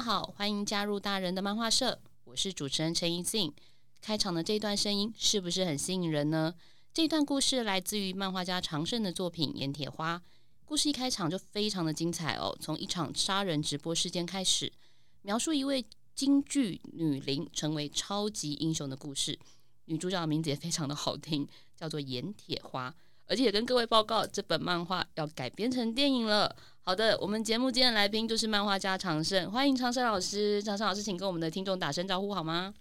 [0.00, 2.00] 好，欢迎加入大人的漫画社。
[2.24, 3.52] 我是主持人陈怡静。
[4.00, 6.54] 开场的这段声音是不是很吸引人呢？
[6.94, 10.16] 这段故事来自于漫画家常胜的作品《盐铁花》。
[10.64, 14.72] 故事一开场就非常的精彩哦，从一场杀人直播事件开始，
[15.20, 15.84] 描述一位
[16.14, 19.38] 京剧女伶成为超级英雄的故事。
[19.84, 22.94] 女主角的名字也非常的好听，叫做盐铁花。
[23.26, 26.56] 而且也跟各位报告，这本漫画要改编成电影了。
[26.82, 30.60] 好的，我们节目今天的来宾就是漫画家常胜，欢迎常胜老师。
[30.62, 32.74] 常胜老师，请跟我们的听众打声招呼好吗？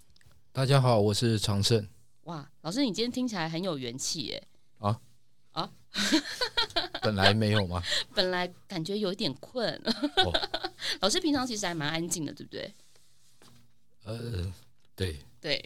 [0.51, 1.87] 大家好，我是常胜。
[2.23, 4.47] 哇，老师，你今天听起来很有元气耶！
[4.79, 4.99] 啊
[5.51, 5.69] 啊，
[7.03, 7.83] 本来没有吗？
[8.15, 9.71] 本来感觉有点困。
[10.25, 10.33] 哦、
[11.01, 12.73] 老师平常其实还蛮安静的，对不对？
[14.05, 14.51] 呃，
[14.95, 15.61] 对对。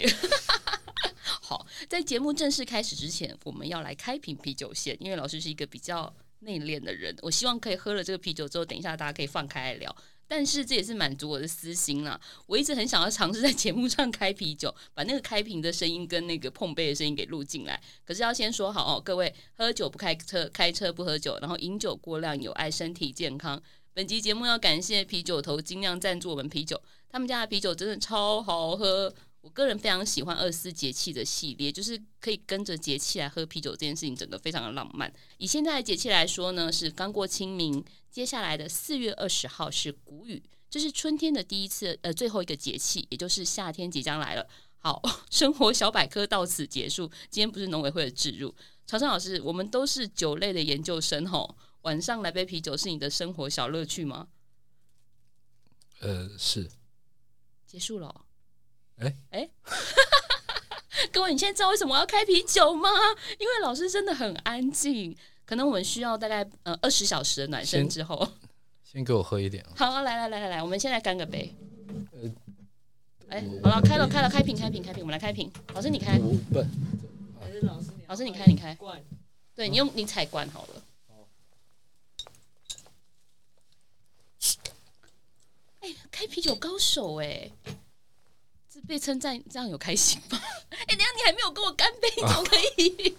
[1.41, 9.95] 好，在节目正式开始之前，我们要来开瓶啤酒先，因为老师是一个比较内敛的人，我希望可以喝了这个啤酒之后，等一下大家可以放开来聊。
[10.25, 17.79] 但是这也是满足我的私心啦，我一直很想要尝试在节目上开啤酒，把那个开瓶的声音跟那个碰杯的声音给录进来。
[18.05, 23.61] 可是要先说好哦，各位喝酒不开车，开车不喝酒，然后饮酒过量有碍身体健康。
[23.93, 29.13] 本集节目要感谢啤酒头精酿赞助我们啤酒，他们家的啤酒真的超好喝。
[29.43, 35.13] 我个人非常喜欢二十四节气的系列，就是可以跟着节气来喝啤酒这件事情，整个非常的浪漫。
[35.37, 44.47] 以现在的节气来说呢，是刚过清明，接下来的四月二十号是谷雨，这是春天的第一次，呃，最后一个节气，也就是夏天即将来了。
[44.77, 47.11] 好， 生活小百科到此结束。
[47.29, 48.55] 今天不是农委会的置入，
[48.87, 54.29] 常胜老师，我们都是酒类的研究生吼，晚上来杯啤酒是你的生活小乐趣吗？
[55.99, 56.71] 呃，是。
[57.67, 58.25] 结束了。
[58.99, 59.49] 哎哎，欸、
[61.11, 62.89] 各位，你现在知道为什么我要开啤酒吗？
[63.39, 65.15] 因为老师真的很安静，
[65.45, 68.17] 可能我们需要大概呃二十小时的暖身之后
[68.83, 69.65] 先，先给我喝一点。
[69.75, 71.53] 好，来来来来来，我们现在干个杯。
[73.29, 75.51] 哎、欸，好了，开了开了，开瓶开瓶开瓶，我们来开瓶。
[75.73, 76.63] 老师你开，不，
[77.41, 78.03] 还是老师你？
[78.07, 78.77] 老师你开你开。
[79.55, 80.83] 对，你用你采罐好了。
[85.79, 87.51] 哎、欸，开啤酒高手哎、欸。
[88.83, 90.37] 是被称赞，这样有开心吗？
[90.69, 93.17] 哎、欸，等下你还没有跟我干杯，怎么可以？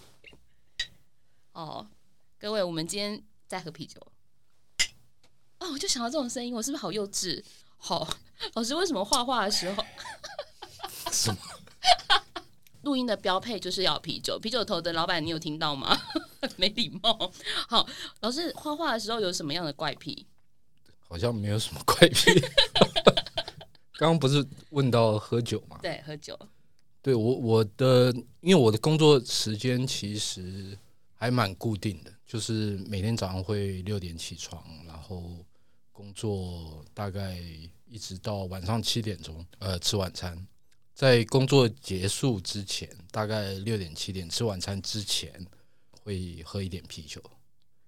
[1.53, 1.87] 哦，
[2.39, 3.99] 各位，我们今天在喝啤酒。
[5.59, 7.43] 哦，我就想到这种声音，我是不是好幼稚？
[7.77, 8.17] 好、哦，
[8.53, 9.83] 老师为什么画画的时候？
[11.11, 11.39] 什么？
[12.83, 14.37] 录音的标配就是要啤酒。
[14.37, 15.99] 啤酒头的老板，你有听到吗？
[16.57, 17.31] 没礼貌。
[17.67, 17.87] 好，
[18.21, 20.27] 老师画画的时候有什么样的怪癖？
[21.07, 22.31] 好像没有什么怪癖。
[23.97, 25.79] 刚刚不是问到喝酒吗？
[25.81, 26.37] 对，喝酒。
[27.01, 28.11] 对我我的，
[28.41, 30.77] 因为我的工作时间其实
[31.13, 35.45] 还蛮固定的，就是每天早上会六点起床，然后
[35.91, 37.39] 工作大概
[37.85, 40.45] 一直到晚上七点钟，呃，吃晚餐。
[40.93, 45.31] 在工作结束之前，大概六点七点吃晚餐之前，
[46.01, 47.21] 会喝一点啤酒。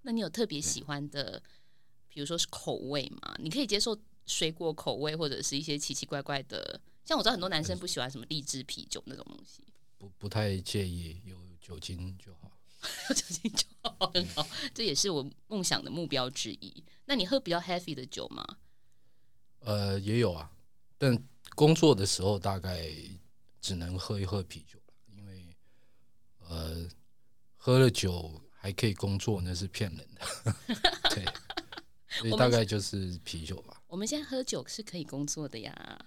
[0.04, 1.42] 那你有特别喜欢的，
[2.08, 3.36] 比如说是口味吗？
[3.40, 3.98] 你可以接受？
[4.28, 9.64] 水果口味或者是一些奇奇怪怪的，像我知道很多男生不喜欢什么荔枝啤酒那种东西，
[9.98, 12.52] 不不太介意，有酒精就好，
[13.10, 14.46] 有酒精就好，很好，
[14.76, 16.84] 这也是我梦想的目标之一。
[17.06, 18.46] 那你喝比较 heavy 的酒吗？
[19.62, 20.52] 呃，也有啊，
[20.98, 21.18] 但
[21.56, 22.92] 工作的时候大概
[23.62, 24.78] 只能喝一喝啤酒，
[25.08, 25.56] 因为
[26.48, 26.88] 呃，
[27.56, 30.56] 喝了酒还可以工作，那是骗人的。
[31.16, 31.26] 对。
[32.10, 33.77] 所以大概就是啤酒吧。
[33.88, 36.00] 我们现在喝酒是可以工作的呀。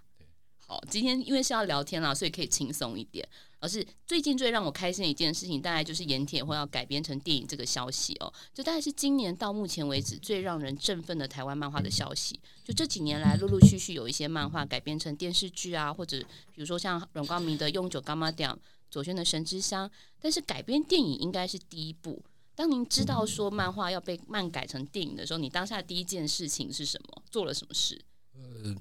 [0.67, 3.27] 好，今天因为是要聊天啦，所以可以轻松一点。
[3.59, 8.33] 而是最近最让我开心的一件事情，大概就是盐铁会要改编成电影这个消息哦。
[8.55, 12.41] 就大概是今年到目前为止最让人振奋的台湾漫画的消息。
[12.65, 16.19] 就这几年来，陆陆续续有一些漫画改编成电视剧啊，或者
[16.55, 18.49] 比如说像阮光明的《用九柑仔店》，
[18.91, 19.87] 左轩的《神之乡》，
[20.19, 22.23] 但是改编电影应该是第一部。
[22.55, 27.23] 当您知道说漫画要被漫改成电影的时候，你当下第一件事情是什么？
[27.31, 28.05] 做了什么事？
[28.35, 28.75] 呃，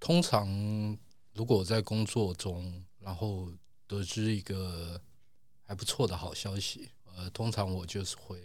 [0.00, 0.98] 通常。
[1.34, 3.50] 如果我在工作中，然后
[3.86, 5.00] 得知一个
[5.62, 8.38] 还不错的好消息，呃，通常我就是会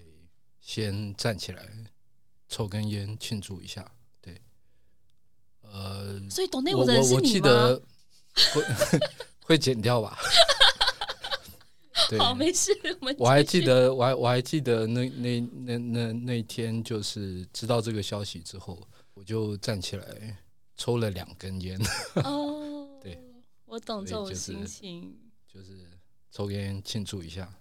[0.61, 1.67] 先站起来
[2.47, 3.91] 抽根烟庆祝一下，
[4.21, 4.41] 对，
[5.63, 7.19] 呃，所以懂内我的人是你吗？
[7.19, 7.81] 我我记得
[8.53, 9.09] 会
[9.43, 10.17] 会剪掉吧？
[12.09, 12.71] 对，好，没事。
[13.01, 18.79] 我，我还记得，我还我还记得那那那那那天，就是知道这个消息之后，
[19.13, 20.37] 我就站起来
[20.75, 21.79] 抽了两根烟。
[22.23, 22.87] 哦。
[23.01, 23.19] 对
[23.65, 25.17] 我懂这种心情，
[25.47, 25.87] 就是、就是、
[26.31, 27.53] 抽烟庆祝一下。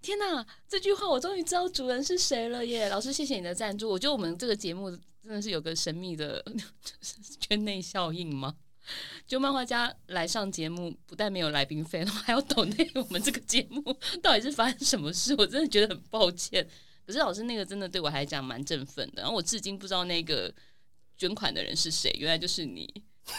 [0.00, 2.88] 天哪，这句话我终于知道主人是谁了耶！
[2.88, 3.88] 老师，谢谢你的赞助。
[3.88, 4.90] 我觉得我们这个节目
[5.22, 6.44] 真的是有个神秘的
[7.38, 8.56] 圈内效应吗？
[9.26, 13.82] 就漫画家来上节目，不但没有来宾费，还要抖内我们这个节目，
[14.22, 15.34] 到底是发生什么事？
[15.36, 16.66] 我真的觉得很抱歉。
[17.06, 20.54] 可是老师那个真的对我来讲蛮振奋的，然后我至今不知道那个
[21.16, 23.04] 捐款的人是谁，原来就是你。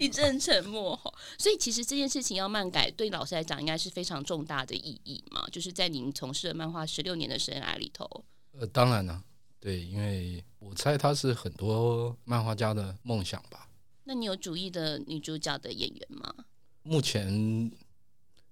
[0.00, 0.98] 一阵沉默，
[1.38, 5.46] 所以其实这件事情要漫改，对老师来讲应该是非常重大的意义嘛。
[5.52, 8.24] 就是在您从事了漫画十六年的生涯里头，
[8.58, 9.22] 呃，当然了，
[9.60, 13.67] 对，因为我猜他是很多漫画家的梦想吧。
[14.08, 16.34] 那你有主意的女主角的演员吗？
[16.82, 17.70] 目前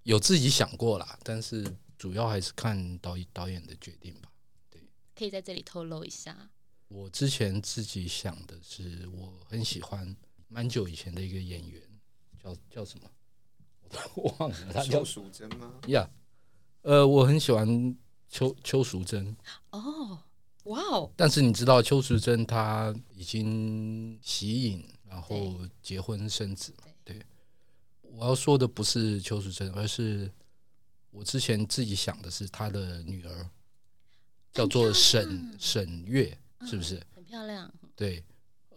[0.02, 1.66] 有自己想过啦，但是
[1.96, 4.30] 主要还是看导演导演的决定吧。
[4.68, 4.82] 对，
[5.14, 6.50] 可以在这里透露一下。
[6.88, 10.14] 我之前自己想的是，我很喜欢。
[10.48, 11.82] 蛮久以前的一个演员，
[12.38, 13.10] 叫叫什么？
[14.14, 15.80] 我忘了，他叫邱淑贞吗？
[15.88, 16.08] 呀，
[16.82, 17.96] 呃，我很喜欢
[18.28, 19.34] 邱邱淑贞。
[19.70, 20.22] 哦，
[20.64, 21.10] 哇哦！
[21.16, 26.74] 但是你知道邱淑贞她已经息影，然后结婚生子。
[27.02, 27.24] 对，
[28.02, 30.30] 我要说的不是邱淑贞，而是
[31.10, 33.50] 我之前自己想的是她的女儿，
[34.52, 37.02] 叫做沈沈月，是不是？
[37.14, 37.72] 很漂亮。
[37.94, 38.22] 对。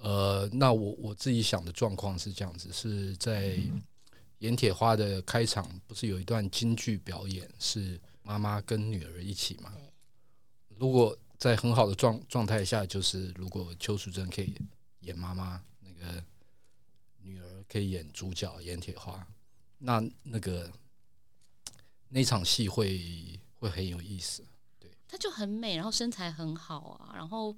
[0.01, 3.59] 呃，那我我自己想的状况是这样子，是在
[4.38, 9.74] 盐铁花的开场，不是有一段京剧表演，是妈妈跟女儿一起嘛？
[10.77, 14.56] 如果在很好的状状态下，就是如果邱淑贞可以
[15.01, 16.24] 演妈妈，那个
[17.22, 19.28] 女儿可以演主角演铁花，
[19.78, 20.72] 那那个
[22.07, 24.44] 那场戏会会很有意思。
[24.80, 27.56] 对，她就很美，然后身材很好啊，然后。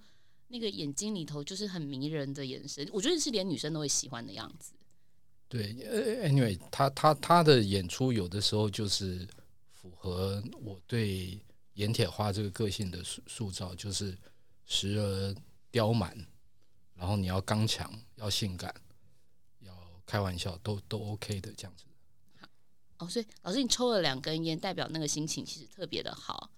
[0.54, 4.74] 那个眼睛里头就是很迷人的眼神，我觉得是连女生都会喜欢的样子。
[5.48, 9.26] 对，呃，anyway，她她她的演出有的时候就是
[9.72, 11.40] 符合我对
[11.76, 14.14] 盐铁花这个个性的塑塑造，就是
[14.66, 15.34] 时而
[15.72, 16.14] 刁蛮，
[17.02, 18.72] 然后你要刚强，要性感，
[19.62, 19.76] 要
[20.06, 21.86] 开玩笑，都都 OK 的这样子。
[22.40, 22.48] 好，
[23.00, 26.52] 哦，所以老师你抽了两根烟，代表那个心情其实特别的好。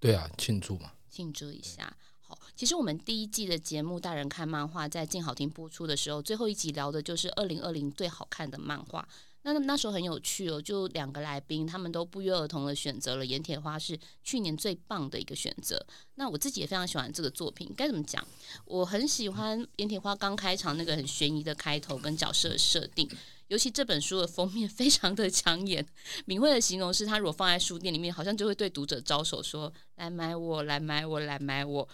[0.00, 1.94] 对啊，庆祝嘛，庆祝一下。
[2.22, 9.06] 好其实我们第一季的节目《大人看漫画》在静好听播出的时候，最后一集聊的就是二零二零最好看的漫画。
[9.44, 15.86] 那那时候很有趣哦，就两个来宾，他们都不约而同的选择了《盐铁花》是去年最棒的一个选择。
[16.14, 18.26] 那我自己也非常喜欢这个作品，该怎么讲？
[18.64, 23.06] 我很喜欢《盐铁花》刚开场那个很悬疑的开头跟角色设定，
[23.48, 25.86] 尤其这本书的封面 非常的抢眼。
[26.24, 31.86] 敏慧的形容是，他如果放在书店里面，好像就会对读者招手说：“来买我，来买我，来买我。”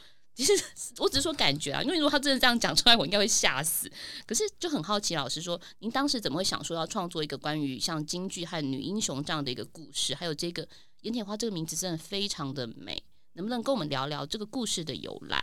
[0.43, 0.65] 其实
[0.97, 3.93] 我只是说感觉啊，因为如果他真的这样讲出来，我应该会吓死。
[4.27, 10.15] 可是就很好奇，老师说，您当时怎么会想说要创作一个关于像京剧和女英雄这样的一个故事？
[10.15, 10.67] 还有这个
[11.03, 13.03] 盐铁花这个名字真的非常的美，
[13.35, 15.39] 能不能跟我们聊聊这个故事的由来，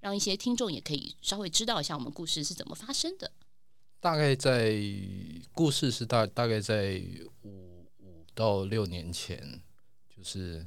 [0.00, 3.32] 让一些听众也可以稍微知道一下我们故事是怎么发生的？
[3.98, 4.78] 大概在
[5.52, 7.02] 故事是大大概在
[7.44, 9.62] 五五到六年前，
[10.14, 10.66] 就是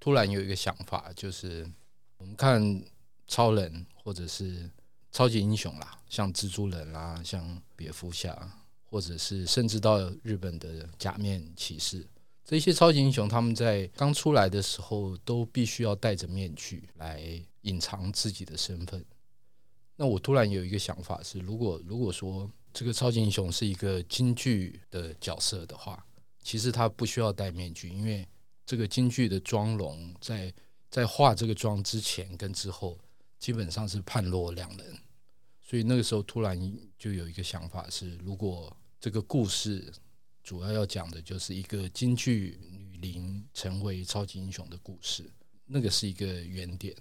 [0.00, 1.70] 突然有一个想法，就是
[2.16, 2.82] 我们看。
[3.26, 4.70] 超人或者是
[5.10, 8.50] 超级英雄啦，像蜘蛛人啦，像蝙蝠侠，
[8.84, 12.06] 或者是甚至到日本的假面骑士，
[12.44, 19.04] 这些超级英雄他们在刚出来的时候都必须要戴着面具来隐藏自己的身份。
[19.96, 26.04] 那我突然有一个想法是，如果如果说这个超级英雄是一个京剧的角色的话，
[26.42, 28.26] 其实他不需要戴面具，因为
[28.64, 30.52] 这个京剧的妆容在
[30.90, 32.98] 在画这个妆之前跟之后。
[33.42, 34.96] 基本上是判若两人。
[35.60, 36.56] 所以那个时候突然
[36.96, 39.92] 就有一个想法是，如果这个故事
[40.44, 45.28] 主要要讲的就是一个京剧女伶成为超级英雄的故事，
[45.66, 46.94] 那个是一个原点。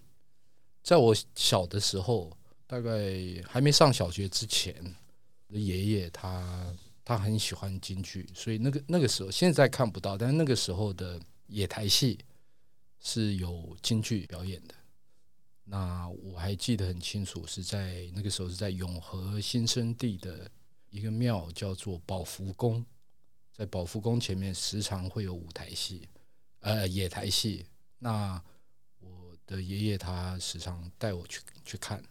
[0.82, 2.92] 在我小的时候，大概
[3.46, 4.74] 还没上小学之前，
[5.48, 12.18] 的爷爷他他很喜欢京剧，所以那个那个时候现在看不到，但是那个时候的野台戏
[13.00, 14.74] 是有京剧表演的。
[15.74, 20.52] 那我还记得很清楚，是在那个时候是在永和新生地的
[20.90, 22.86] 一个庙，叫做宝福宫，
[23.54, 26.10] 在宝福宫前面时常会有舞台戏，
[26.60, 27.66] 呃，野台戏。
[28.00, 28.44] 那
[29.00, 32.04] 我的爷爷他时常带我去去看。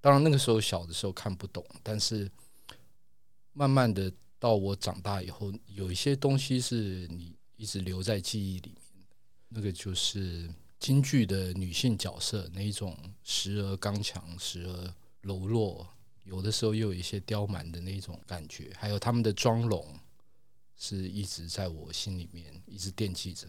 [0.00, 2.28] 当然那个时候小的时候看不懂，但是
[3.52, 9.16] 慢慢的到我长大以后，有一些东西是你一直留在记忆里面的，
[9.50, 15.86] 那个就是京剧的女性角色那一种时而刚强，时而柔弱，
[16.24, 19.98] 有的时候又有一些刁蛮的那种感觉，还有他们的妆容
[20.76, 23.48] 是一直在我心里面一直惦记着，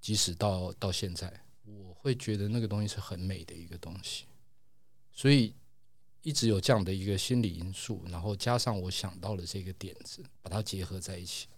[0.00, 4.26] 即使到到现在，我会觉得那个东西是很美的一个东西。
[5.12, 5.52] 所以
[6.22, 11.48] 一直有这样的一个心理因素，然后加上我想到了这个点子，把它结合在一起，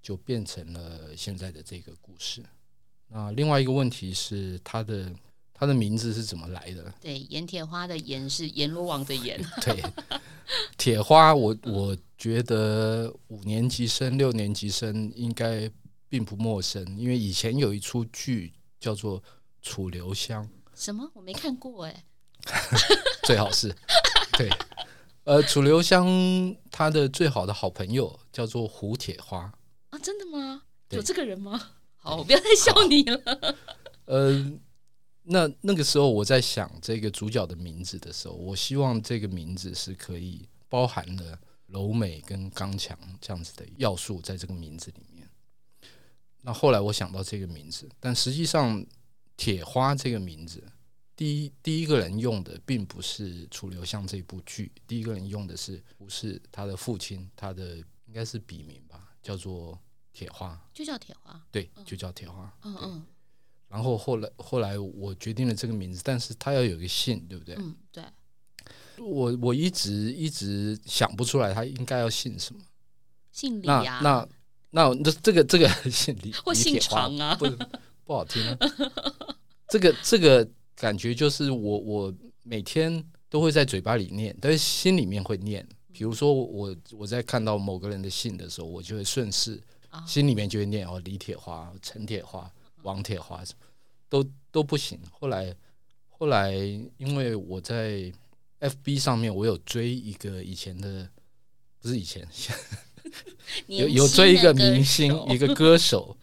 [0.00, 2.44] 就变成了现在的这个故事。
[3.12, 5.12] 那另外一个问题是，它的
[5.52, 6.94] 它的名字是怎么来的？
[7.00, 9.38] 对，阎铁花的阎是阎罗王的阎。
[9.60, 9.82] 对，
[10.78, 15.70] 铁花，我我觉得五年级生、六年级生应该
[16.08, 19.20] 并不陌生，因为以前有一出剧叫做
[19.60, 20.44] 《楚留香》。
[20.74, 21.10] 什么？
[21.14, 22.04] 我没看过哎。
[23.24, 23.74] 最好是，
[24.38, 24.48] 对，
[25.24, 26.06] 呃，楚留香
[26.70, 29.52] 他的最好的好朋友叫做胡铁花
[29.90, 30.62] 啊，真的吗？
[30.88, 31.72] 有这个人吗？
[32.00, 33.56] 好，我不要再笑你了。
[34.06, 34.52] 呃，
[35.22, 45.28] 那那个时候我在想这个主角的名字的时候，我希望这个名字是可以包含了柔美跟刚强这样子的要素在这个名字里面。
[46.40, 48.84] 那后来我想到这个名字，但实际上
[49.36, 50.62] 铁花这个名字。
[51.14, 57.76] 第一第一个人用的并不是楚留香这部剧，第一个人用的是不是他的父亲，他的
[58.06, 59.78] 应该是笔名吧，叫做
[60.20, 63.02] 铁花，就叫铁花，对，就叫铁花，嗯嗯。
[63.68, 67.54] 然后后来后来我决定了这个名字，但是他要有一个姓，对不对？
[67.56, 68.04] 嗯，对。
[68.98, 72.60] 我我一直一直想不出来他应该要姓什么，
[73.32, 74.00] 姓李啊？
[74.02, 74.28] 那
[74.72, 77.34] 那那这这个这个姓李 或姓长啊？
[77.36, 77.46] 不
[78.04, 78.58] 不好听啊，
[79.68, 80.46] 这个这个。
[80.76, 85.62] 感觉就是我我每天都会在嘴巴里念，但是心里面会念。
[85.92, 89.62] 比如说我我在看到某个人的姓的时候，我就会顺势
[90.06, 92.50] 心里面就会念哦，李铁花、陈铁花、
[92.82, 93.66] 王铁花什么
[94.08, 94.98] 都都不行。
[95.10, 95.54] 后来
[96.08, 96.52] 后来
[96.96, 98.12] 因为我在
[98.60, 101.08] FB 上面我有追一个以前的，
[101.80, 102.28] 不是以前，
[103.66, 106.16] 有有追一个明星一个歌手，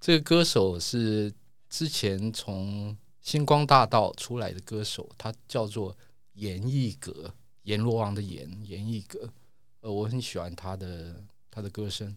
[0.00, 1.32] 这个歌手是
[1.68, 2.96] 之前从。
[3.22, 5.96] 星光大道出来的歌手，他叫做
[6.32, 9.32] 严艺格，阎罗王的阎，严艺格。
[9.80, 12.16] 呃，我很喜欢他的他的歌声。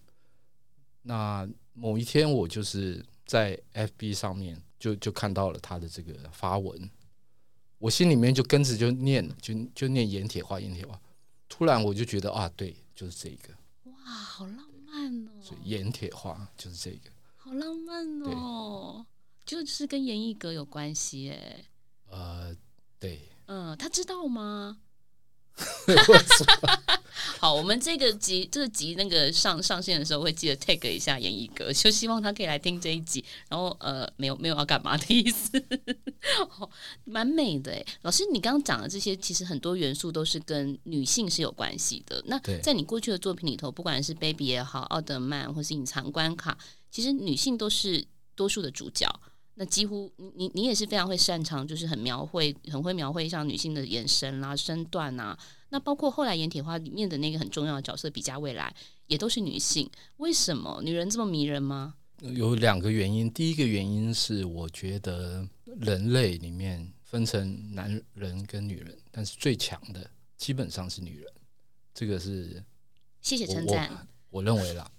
[1.08, 6.90] 那某一天，我就是在 FB 上面就就看到了他的这个发文，
[7.78, 11.00] 我心里面就跟着就念，就就念盐铁花，盐铁花。
[11.48, 13.54] 突然我就觉得啊，对，就是这个。
[13.92, 15.32] 哇，好浪漫哦！
[15.42, 19.06] 所以盐铁花就是这个，好浪漫哦。
[19.46, 21.66] 就是跟严艺格有关系哎，
[22.10, 22.56] 呃，
[22.98, 24.80] 对，嗯，他知道吗？
[27.40, 33.24] 好，我们这个集这个集那个上上线的时候会记得 tag 一下演艺哥，就希望他可以来听这一集。
[33.48, 35.52] 然后呃，没有没有要干嘛的意思，
[36.50, 36.70] 好，
[37.06, 37.86] 蛮美的哎。
[38.02, 42.22] 老师，你刚刚讲的这些，其实很多元素都是跟女性是有关系的。
[42.28, 46.58] 那在你过去的作品里头，不管是 Baby 也好，奥德曼或是隐藏关卡，
[46.92, 49.08] 其实女性都是多数的主角。
[49.56, 55.38] 那几乎你你你也是非常会擅长，就是很描绘，很会描绘像女性的眼神啦、身段啊。
[55.70, 58.74] 那包括后来《阎铁花》里面的那个很重要的角色比嘉未来，
[59.08, 59.90] 也都是女性。
[60.18, 61.96] 为什么女人这么迷人吗？
[62.22, 63.32] 有两个原因。
[63.32, 65.48] 第一个原因是我觉得
[65.80, 71.32] 人类里面分成男人跟女人，但是最强的基本上是女人。
[71.94, 72.64] 这个是
[73.22, 74.92] 谢谢称赞，我认为啦。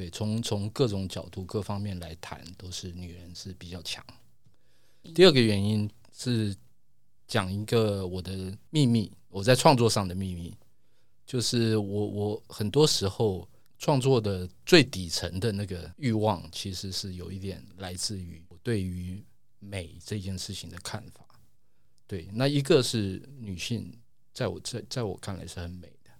[0.00, 4.02] 对，从从各种角度、各方面来谈，都是女人是比较强。
[5.14, 6.56] 第二个原因是
[7.28, 10.56] 讲一个我的秘密，我在创作上的秘密，
[11.26, 13.46] 就是我我很多时候
[13.78, 19.22] 创作的最底层的那个欲望，其实是有一点来自于我对于
[19.58, 21.26] 美这件事情的看法。
[22.06, 23.92] 对，那一个是女性，
[24.32, 26.10] 在我在在我看来是很美的。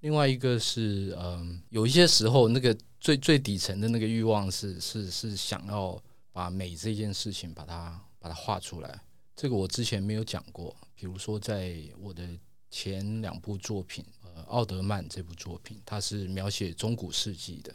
[0.00, 6.00] 另外一个是，嗯，有一些时候，那个最最底层的那个欲望是是是想要
[6.32, 9.00] 把美这件事情把它把它画出来。
[9.36, 12.28] 这个我之前没有讲过，比如说在我的
[12.70, 17.74] 前两部作品，呃，奥德曼这部作品，它是描写中古世纪的。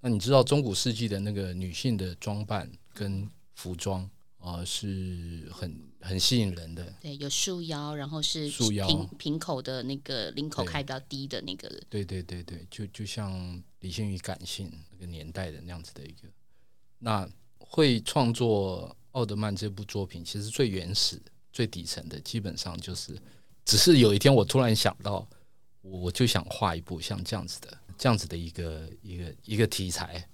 [0.00, 4.02] 那你知道中古世纪的那个女性的装扮跟服装
[4.38, 6.92] 啊、呃，是很很吸引人的。
[7.00, 11.68] 对，有束腰，然后是束腰平平口的那个领口开比较低的那个。
[11.88, 16.28] 对对对对，就就像理性与感性那个年代的那样子的一个。
[16.98, 21.20] 那会创作奥德曼这部作品，其实最原始、
[21.52, 23.20] 最底层的，基本上就是，
[23.64, 25.28] 只是有一天我突然想到，
[25.80, 27.78] 我就想画一部像这样子的。
[27.98, 30.26] 这样子的一个一个一个题材，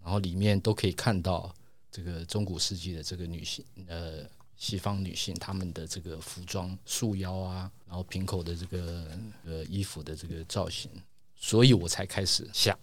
[0.00, 1.54] 然后里面都可以看到
[1.90, 10.90] 这个中古世纪的这个女性，呃，西方女性她们的这个服装束腰啊，然后瓶口的这个呃衣服的这个造型，
[11.38, 12.78] 所以我才开始想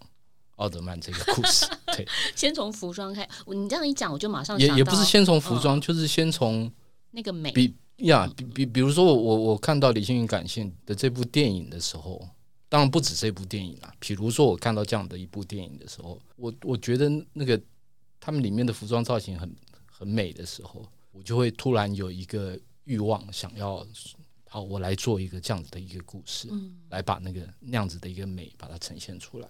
[0.56, 1.66] 奥德曼这个 故事。
[1.94, 6.68] 对，先从服装开，你这样一讲，我就马上也也不是先从服装，哦、就是先从
[7.12, 12.28] 那个美比呀，比比比如说我我我看到《理性与感性》的这部电影的时候。
[12.68, 17.58] 当然不止这部电影啊，比如说我看到这样的一部电影的时候，我我觉得那个
[18.18, 19.54] 他们里面的服装造型很
[19.88, 23.86] 很美的时候，我就会突然有一个欲望，想要
[24.48, 29.48] 好，我来做一个这样子的一个故事，嗯，来把那个那样子的一个美把它呈现出来。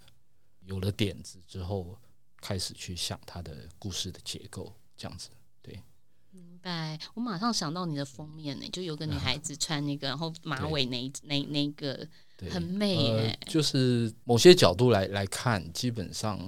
[0.65, 1.97] 有了点子之后，
[2.41, 5.31] 开始去想它的故事的结构，这样子，
[5.63, 5.81] 对。
[6.31, 6.99] 明白。
[7.15, 12.07] 我马上想到你的封面呢，就有个女孩子穿那个，然后马尾那那那个。
[12.39, 16.39] 对很美，呃，就是某些角度来来看，基本上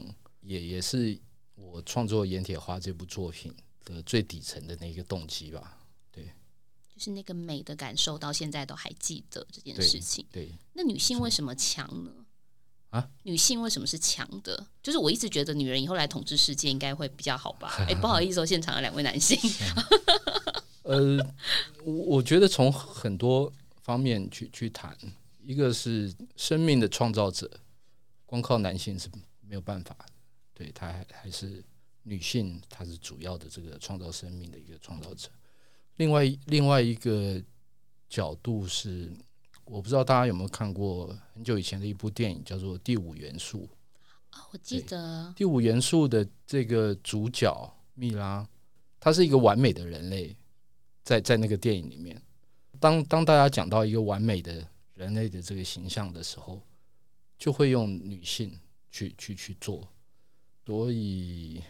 [0.43, 1.19] 也也是
[1.55, 3.51] 我创作《盐铁花》这部作品
[3.87, 5.78] 的最底层的那个动机吧。
[6.99, 10.25] 是那个美的感受，到现在都还记得这件事情。
[10.33, 12.11] 对，对，那女性为什么强呢？
[12.91, 14.67] 啊，女性为什么是强的？
[14.83, 17.75] 就是我一直觉得女人以后来统治世界应该会比较好吧？
[17.89, 19.39] 哎，不好意思，哦，现场的两位男性。
[20.83, 21.19] 呃，
[21.85, 24.97] 我我觉得从很多方面去去谈。
[25.41, 27.51] 一个是生命的创造者，
[28.27, 29.09] 光靠男性是
[29.41, 29.97] 没有办法，
[30.53, 31.65] 对，他还还是
[32.03, 35.31] 女性，她是主要的这个创造生命的一个创造者。
[35.99, 37.41] 另外另外一个
[38.09, 39.13] 角度是，
[39.65, 43.59] 我不知道大家有没有看过很久以前的一部电影，叫做《第五元素》。
[44.31, 44.97] 啊我记得
[45.35, 47.53] 《第五元素》的这个主角
[47.95, 48.49] 蜜拉，
[48.99, 50.35] 她是一个完美的人类，
[51.05, 52.21] 在在那个电影里面，
[52.81, 54.67] 当当大家讲到一个完美的。
[54.99, 56.61] 人类的这个形象的时候，
[57.39, 58.59] 就会用女性
[58.91, 59.87] 去去去做，
[60.67, 61.63] 所以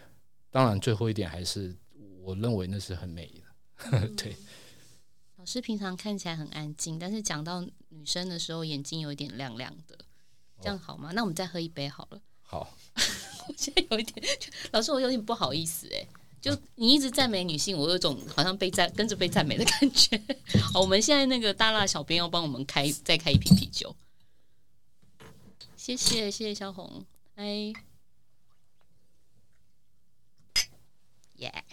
[0.51, 1.77] 当然最后一点还是
[2.23, 3.43] 我认为那是很美的。
[3.79, 4.37] 嗯、 对，
[5.37, 9.99] 老师平常看起来很安静，但是讲到女生的时候，眼睛有一点亮亮的，
[10.61, 11.11] 这样好吗？
[11.11, 12.21] 哦、那我们再喝一杯好了。
[12.43, 12.75] 好，
[13.49, 14.27] 我现在有一点，
[14.73, 16.07] 老师我有点不好意思哎。
[16.41, 20.17] 就你一直赞美女性，我有种好像被赞跟着被赞美的感觉。
[20.73, 23.95] 好，我们现在那个大辣小编要帮我们开再开一瓶啤酒，
[25.77, 27.73] 谢谢谢谢小红，哎，
[31.39, 31.65] 耶，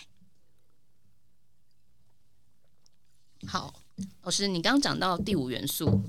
[3.48, 3.74] 好，
[4.24, 6.02] 老师，你刚刚讲到第五元素，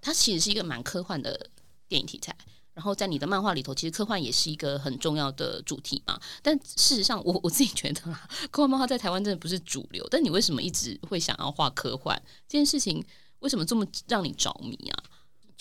[0.00, 1.48] 它其实是一个蛮科幻的
[1.88, 2.36] 电影题材。
[2.74, 6.18] 然后在你的漫画里头，其实科幻也是一个很重要的主题嘛。
[6.40, 10.06] 但事实上，我 我自己觉得啦，科幻漫画在台湾真的不是主流。
[10.10, 13.04] 但你为什么一直会想要画科幻这件事情？
[13.40, 15.04] 为什么这么让你着迷啊？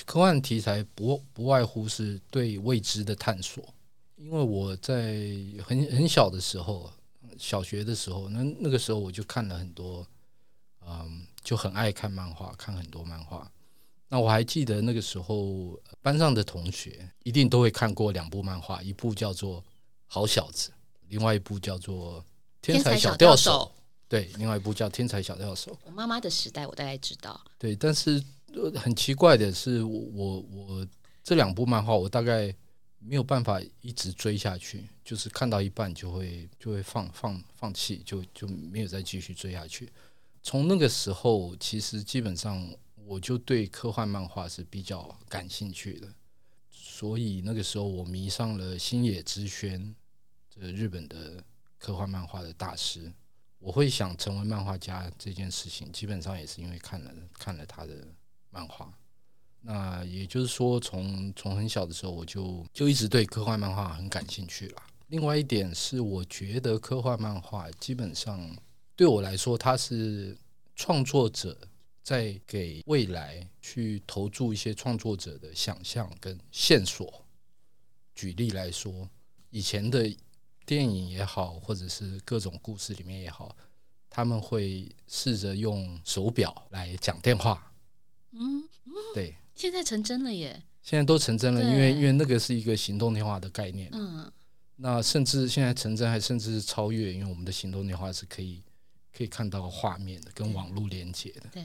[0.06, 3.74] 科幻题材不不外乎是对未知的探索。
[4.16, 5.20] 因为我在
[5.66, 6.90] 很很小的时候，
[7.38, 10.08] 小学的时候，那那个时候我就看了很多，
[10.86, 13.50] 嗯，就很爱看漫画，看很多漫画。
[14.08, 19.62] 那我还记得那个时候，班上的同学一定都会看过两部漫画，一部叫做
[20.06, 20.70] 《好小子》，
[21.08, 22.22] 另外一部叫做
[22.62, 23.72] 《天才小钓手》。
[24.10, 25.72] 对，另外一部叫《天才小钓手》。
[25.86, 27.40] 我妈妈的时代，我大概知道。
[27.58, 28.22] 对，但是
[28.76, 30.88] 很奇怪的是，我我我
[31.24, 32.54] 这两部漫画，我大概
[33.00, 39.90] 没有办法一直追下去，就是看到一半就会就会放放放弃，就就没有再继续追下去。
[40.44, 42.74] 从那个时候，其实基本上。
[43.04, 46.08] 我就对科幻漫画是比较感兴趣的，
[46.70, 49.94] 所以那个时候我迷上了星野之轩，
[50.50, 51.44] 这个日本的
[51.78, 53.12] 科幻漫画的大师。
[53.60, 58.08] 我会想成为漫画家这件事情，基本上也是因为看了看了他的
[58.50, 58.94] 漫画。
[59.60, 64.82] 那也就是说从，从从很小的时候我就就一直对科幻漫画很感兴趣了。
[65.08, 68.56] 另外一点是，我觉得科幻漫画基本上。
[69.02, 70.38] 对我来说，它是
[70.76, 71.58] 创作者
[72.04, 77.26] 在给未来去投注一些创作者的想象跟线索。
[78.14, 79.10] 举例来说，
[79.50, 80.08] 以前的
[80.68, 83.58] 电影也好，或者是各种故事里面也好，
[84.08, 87.74] 他们会试着用手表来讲电话。
[88.34, 88.64] 嗯，
[89.16, 90.62] 对，现在成真了耶！
[90.84, 93.90] 现在都成真了，因为因为那个是一个行动电话的概念。
[93.94, 94.32] 嗯，
[94.76, 98.62] 那甚至现在成真，还甚至是超越，因为我们的行动电话是可以
[99.16, 101.50] 可以看到画面的，跟网络连接的。
[101.52, 101.64] 对。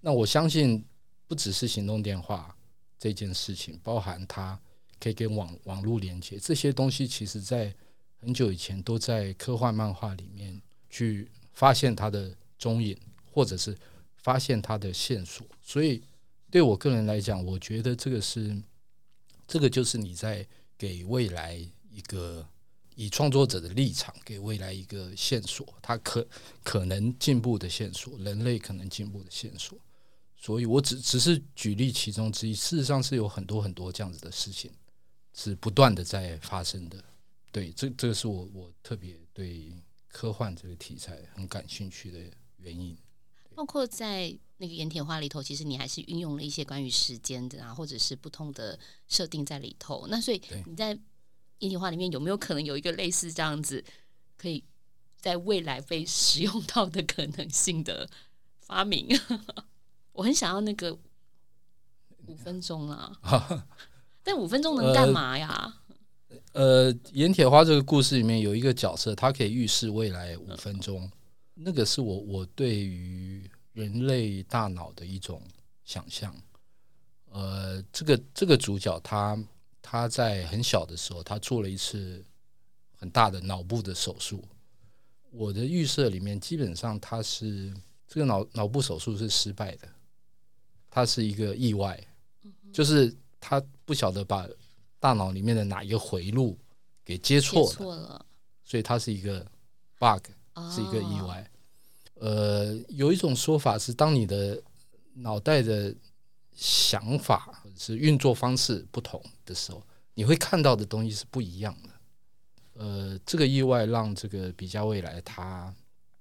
[0.00, 0.84] 那我相信，
[1.26, 2.56] 不只是行动电话
[2.98, 4.58] 这件事情，包含它
[5.00, 7.74] 可以跟网网络连接这些东西，其实在
[8.20, 12.96] 很久以前都在科幻漫画里面去发现它的踪影，
[13.30, 13.76] 或者是。
[14.16, 16.02] 发现它的线索，所以
[16.50, 18.58] 对我个人来讲，我觉得这个是，
[19.46, 20.46] 这个就是你在
[20.78, 21.54] 给未来
[21.90, 22.48] 一个
[22.94, 26.26] 以创作者的立场给未来一个线索，它可
[26.62, 29.78] 可能进步的线索，人类可能进步的线索。
[30.36, 34.70] 所以我只只是举例其中之一，事实上是有很多很多这样子的事情
[35.32, 37.02] 是不断的在发生的。
[37.50, 39.72] 对，这这个是我我特别对
[40.08, 42.18] 科幻这个题材很感兴趣的
[42.58, 42.96] 原因。
[43.54, 48.78] 包括在那个盐铁花里头，其实你还是运用了一些关于时间的啊，或者是不同的
[49.08, 50.06] 设定在里头。
[50.08, 50.98] 那所以你在
[51.64, 53.82] 盐铁花里面有没有可能有一个类似这样子，
[54.36, 54.62] 可以
[55.16, 58.08] 在未来被使用到的可能性的
[58.60, 59.08] 发明？
[60.12, 60.96] 我很想要那个
[62.26, 63.18] 五分钟啊，
[64.22, 65.80] 但五分钟能干嘛呀？
[66.52, 71.02] 呃，盐铁花这个故事里面有一个角色，它可以预示未来五分钟。
[71.02, 71.10] 嗯
[71.56, 75.40] 那个是我我对于人类大脑的一种
[75.84, 76.34] 想象，
[77.30, 79.38] 呃，这个这个主角他
[79.86, 82.24] 他在很小的时候，他做了一次
[82.96, 84.42] 很大的脑部的手术。
[85.30, 87.70] 我的预设里面，基本上他是
[88.08, 89.86] 这个脑脑部手术是失败的，
[90.90, 92.02] 他是一个意外，
[92.72, 94.48] 就是他不晓得把
[94.98, 96.58] 大脑里面的哪一个回路
[97.04, 98.24] 给接错了，
[98.64, 99.46] 所以他是一个
[99.98, 100.24] bug。
[100.70, 101.50] 是一个意外，
[102.20, 104.62] 呃，有一种说法是，当你的
[105.12, 105.92] 脑袋的
[106.54, 109.82] 想法或者是运作方式不同的时候，
[110.14, 111.90] 你会看到的东西是不一样的。
[112.74, 115.74] 呃，这个意外让这个比较未来他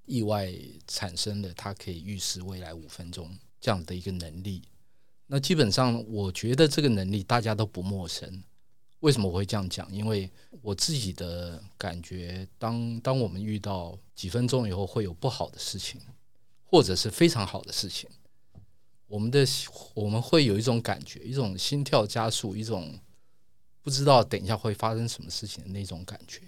[0.06, 0.54] 意外
[0.88, 4.62] 产生了，他可以预示未来五分钟这样的一个能力。
[5.28, 8.44] 那基本上，我觉得这个能力大家都不陌生。
[9.00, 9.92] 为什么我会这样讲？
[9.94, 10.30] 因为
[10.62, 16.00] 我自己的感觉，当当我们遇到几分钟以后会有不好的事情，
[16.64, 18.10] 或者是非常好的事情，
[19.14, 19.46] 我们的
[19.94, 23.00] 我们会有一种感觉，一种心跳加速，一种
[23.84, 26.42] 不知道等一下会发生什么事情的那种感觉。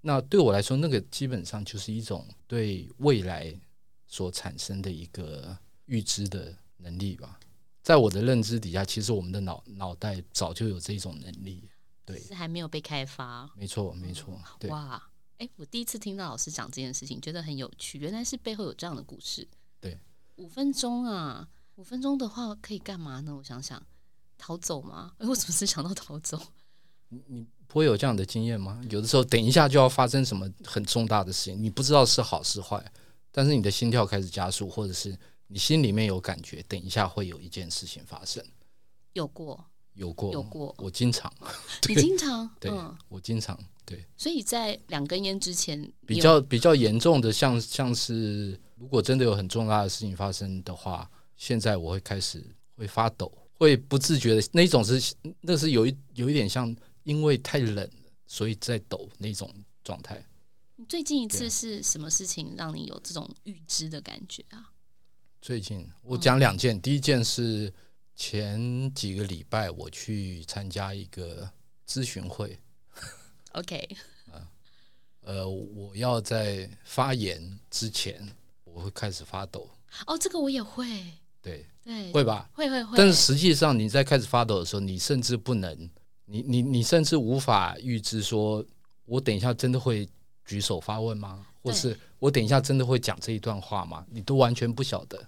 [0.00, 3.54] 那对我来说，那个基本上就是一种对未来
[4.06, 7.38] 所产生的一个预知的能力吧。
[7.82, 11.68] 在我的认知底下，其实我们的脑脑袋早就有这种能力，
[12.06, 13.46] 对，是还没有被开发。
[13.54, 14.40] 没错，没错。
[14.58, 14.70] 对。
[14.70, 17.98] 哇，哎，我第一次听到老师讲这件事情，觉得很有趣。
[17.98, 19.46] 原来是背后有这样的故事。
[19.82, 19.98] 对，
[20.36, 23.34] 五分钟啊，五分钟的话可以干嘛呢？
[23.36, 23.82] 我想想，
[24.38, 25.12] 逃走吗？
[25.18, 26.40] 哎，我怎么是想到逃走？
[27.08, 28.80] 你你不会有这样的经验吗？
[28.90, 32.84] 有的时候，等一下就要发生什么很重大的事情，你不知道是好是坏，
[33.30, 35.16] 但是你的心跳开始加速，或者是。
[35.46, 38.42] 你心里面有感觉，等一下会有一件事情发生。
[39.12, 40.74] 有过，有过，有过。
[40.78, 41.30] 我经常，
[41.86, 42.72] 你经常，对，
[43.08, 44.04] 我经常，对。
[44.16, 51.08] 所以在两根烟之前，比较比较严重的，像像是如果真的有很重大的事情发生的话，
[51.46, 52.42] 现在我会开始
[52.74, 60.24] 会发抖，会不自觉的那种是，那是有一有一点像因为太冷了，所以在抖那种状态。
[60.76, 64.72] 你最近一次是什么事情让你有这种预知的感觉啊？
[65.42, 67.70] 最近我讲两件，第一件是
[68.16, 71.52] 前几个礼拜我去参加一个
[71.86, 72.58] 咨询会
[73.52, 73.86] ，OK，
[75.20, 79.68] 呃，我要在发言之前我会开始发抖。
[80.06, 80.88] 哦，这个我也会，
[81.44, 82.48] 对对，会吧？
[82.54, 82.96] 会会会。
[82.96, 85.90] 但是实际上你在开始发抖的时候，你甚至不能，
[86.24, 88.64] 你你你甚至无法预知说，
[89.04, 90.08] 我等一下真的会
[90.46, 91.46] 举手发问吗？
[91.62, 94.04] 或是我等一下真的会讲这一段话吗？
[94.10, 95.22] 你都完全不晓得，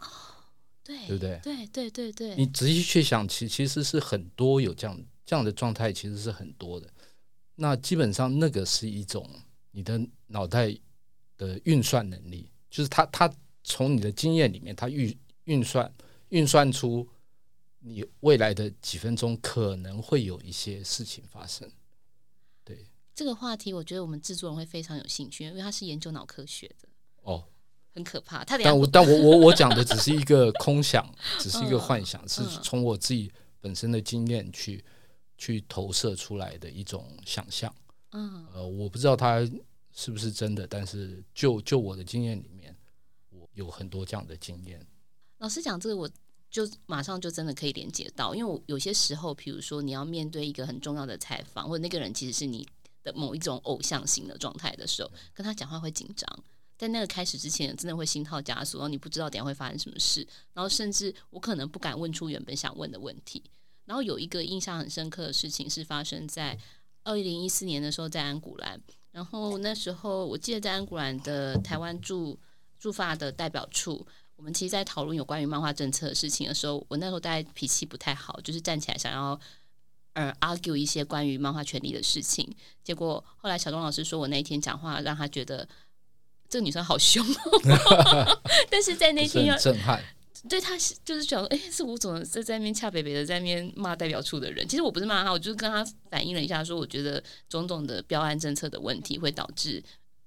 [0.83, 1.41] 对对不对？
[1.43, 2.35] 对对对对。
[2.37, 6.89] 你仔细去想，其其实是很多有这样这样的状态，其实是很多的。
[7.55, 9.27] 那基本上那个是一种
[9.71, 10.75] 你的脑袋
[11.39, 13.31] 的运算能力，就是他他
[13.65, 15.91] 从你的经验里面，他运运算
[16.31, 17.09] 运算出
[17.81, 21.71] 你未来的几分钟可能会有一些事情发生。
[22.65, 22.87] 对。
[23.15, 26.89] 这个话题，我觉得我们制作人会非常有兴趣，因为他是研究脑科学的。
[27.23, 27.45] 哦，
[27.95, 28.45] 很可怕。
[28.45, 34.85] 他但我 但我我我讲的只是一个空想，只是一个幻想， 嗯、是从我自己本身的经验去
[35.39, 37.75] 去投射出来的一种想象。
[38.13, 39.41] 嗯，呃，我不知道他
[39.95, 42.77] 是不是真的，但是就就我的经验里面，
[43.31, 44.87] 我有很多这样的经验。
[45.39, 46.09] 老师讲这个，我
[46.51, 52.67] 就马上就真的可以连接到，因为我有些时候，比如说你要面对一个很重要的采访，或者那个人其实是你
[53.03, 56.27] 的某一种偶像型的状态的时候，跟他讲话会紧张，
[56.79, 63.43] 在那个开始之前，真的会心跳加速，然后你不知道等下会发生什么事，然后甚至我可能不敢问出原本想问的问题。
[63.85, 66.59] 然后有一个印象很深刻的事情是发生在
[67.05, 68.81] 二零一四年的时候，在安古兰，
[69.13, 72.39] 然后那时候我记得在安古兰的台湾驻
[72.79, 74.07] 驻法的代表处。
[74.37, 79.41] 我们其实，在讨论有关于漫画政策的事情的时候，我那时候大概脾气不太好，就是站起来想要
[80.13, 82.55] 呃 argue 一些关于漫画权利的事情。
[82.85, 85.67] 结果后来小钟老师说我那一天讲话让他觉得
[86.51, 87.25] 这个女生好凶，
[88.71, 90.05] 但是在那天要震撼，
[90.49, 94.69] 对他是就是想说，哎，是吴总在在那边恰北北的在那边骂代表处的人。
[94.69, 99.83] 其实我不是骂他，我就是跟他反映了一下，说我觉得种种的标案政策的问题会导致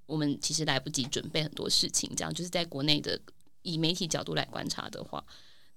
[0.08, 3.20] 我们其实来不及准备很多事情，这样就是在国内的。
[3.62, 5.24] 以媒体角度来观察的话，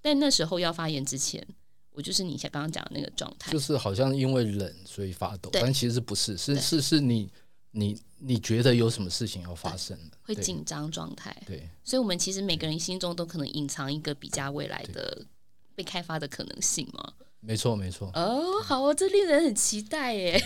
[0.01, 1.47] 但那时候要发言之前，
[1.91, 7.31] 我就是你像刚刚讲的那个状态，就是好像因为冷所以发抖，但其实不是，是是是你
[7.73, 11.37] 你你觉得有什么事情要发生了，会紧张状态。
[11.47, 15.25] 对，所以我们其实每个人心中都可能隐藏一个比较未来的
[15.75, 17.13] 被开发的可能性嘛。
[17.45, 18.09] 没错，没错。
[18.15, 20.41] 哦，好啊，这令人很期待耶。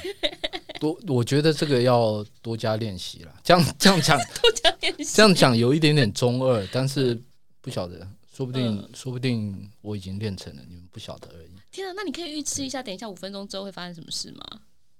[0.81, 3.35] 多，我觉得这个要多加练习了。
[3.45, 5.15] 这样这样讲， 多加练习。
[5.15, 7.21] 这样讲有一点点中二，但是
[7.67, 11.51] 不晓得，说不定，嗯、说不定我已经练成了，你们不晓得而已。
[11.73, 14.47] 天啊，那你可以预知一下，等一下五分钟之后会发生什么事吗？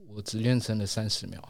[0.09, 1.41] 我只练成了三十秒。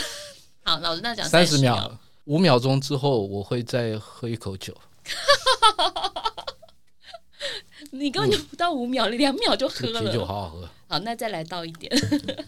[0.64, 4.74] 好，老师那讲三十秒，五秒钟之后我会再喝一口酒。
[7.90, 10.00] 你根本就不到五秒，你两秒就喝了。
[10.00, 10.70] 啤酒好好喝。
[10.88, 11.94] 好，那再来倒一点。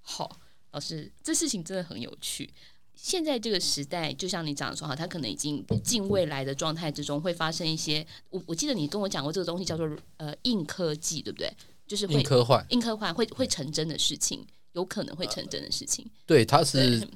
[0.00, 2.54] 好，老师，这事情真的很有趣。
[3.04, 8.04] 现在这个时代，就像你讲的说，哈，它可能已经近未来的状态之中会发生一些。
[8.30, 9.86] 我我记得你跟我讲过这个东西叫做
[10.16, 11.52] 呃硬科技，对不对？
[11.86, 16.02] 就是会硬科幻，硬科幻会会成真的事情，有可能会成真的事情。
[16.06, 17.06] 呃、对，它是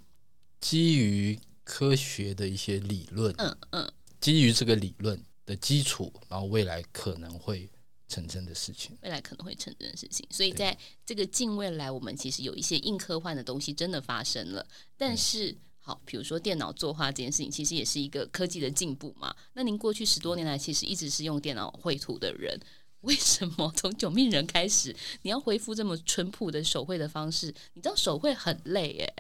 [0.61, 3.35] 基于科学的一些理论。
[3.39, 5.19] 嗯嗯，基于这个理论。
[5.47, 7.67] 的基础，然后未来可能会
[8.07, 14.67] 成真的事情，未来可能会成真的事情，所以在这个近未来，我们其实有一些硬科幻的东西真的发生了。
[14.99, 15.57] 但是，
[15.89, 19.35] 好，比如说电脑作画这件事情，其实也是一个科技的进步嘛。
[19.55, 22.61] 那您过去十多年来，其实一直是用电脑绘图的人，
[23.01, 27.47] 为什么 从九命人开始，你要恢复这么淳朴的手绘的方式？
[27.73, 29.15] 你知道手绘很累耶。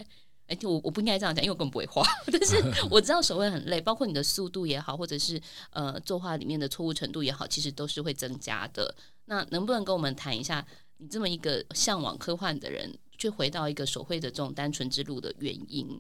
[0.48, 2.02] 哎，我我不应该这样讲，因为我根本不会画。
[2.30, 8.94] 但是 我知道手绘很累，包括你的速度也好，或者是呃作画里面的错误程度也好，其实都是会增加的。
[9.24, 10.66] 那能不能跟我们谈一下，
[10.98, 15.98] 你这么一个向往科幻的人，却回到一个手绘的这种单纯之路的原因？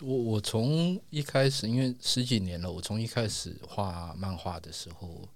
[0.00, 5.28] 我我从一开始，因为十几年了，我从一开始画漫画的时候，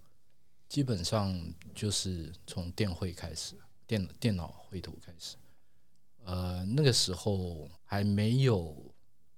[0.68, 1.36] 基本上
[1.74, 3.54] 就是从电绘开始，
[3.86, 5.36] 电电脑绘图开始。
[6.24, 8.76] 呃，那个时候还没有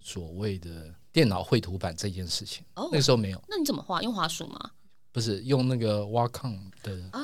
[0.00, 2.64] 所谓的电脑绘图板这件事情。
[2.74, 3.42] 哦，那个时候没有。
[3.48, 4.02] 那你怎么画？
[4.02, 4.72] 用滑鼠吗？
[5.10, 7.22] 不是，用那个 Wacom 的啊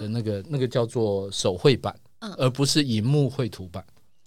[0.00, 3.86] 的那个那个叫做手绘板，嗯，而不是荧幕绘图板，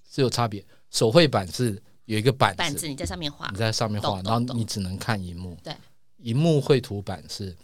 [0.10, 0.66] 是有差别。
[0.90, 5.58] 手绘板是有一个板子，板子你在上面画，你在上面画，然后你只能看荧幕。
[5.64, 5.76] 对，
[6.18, 7.56] 荧幕绘图板是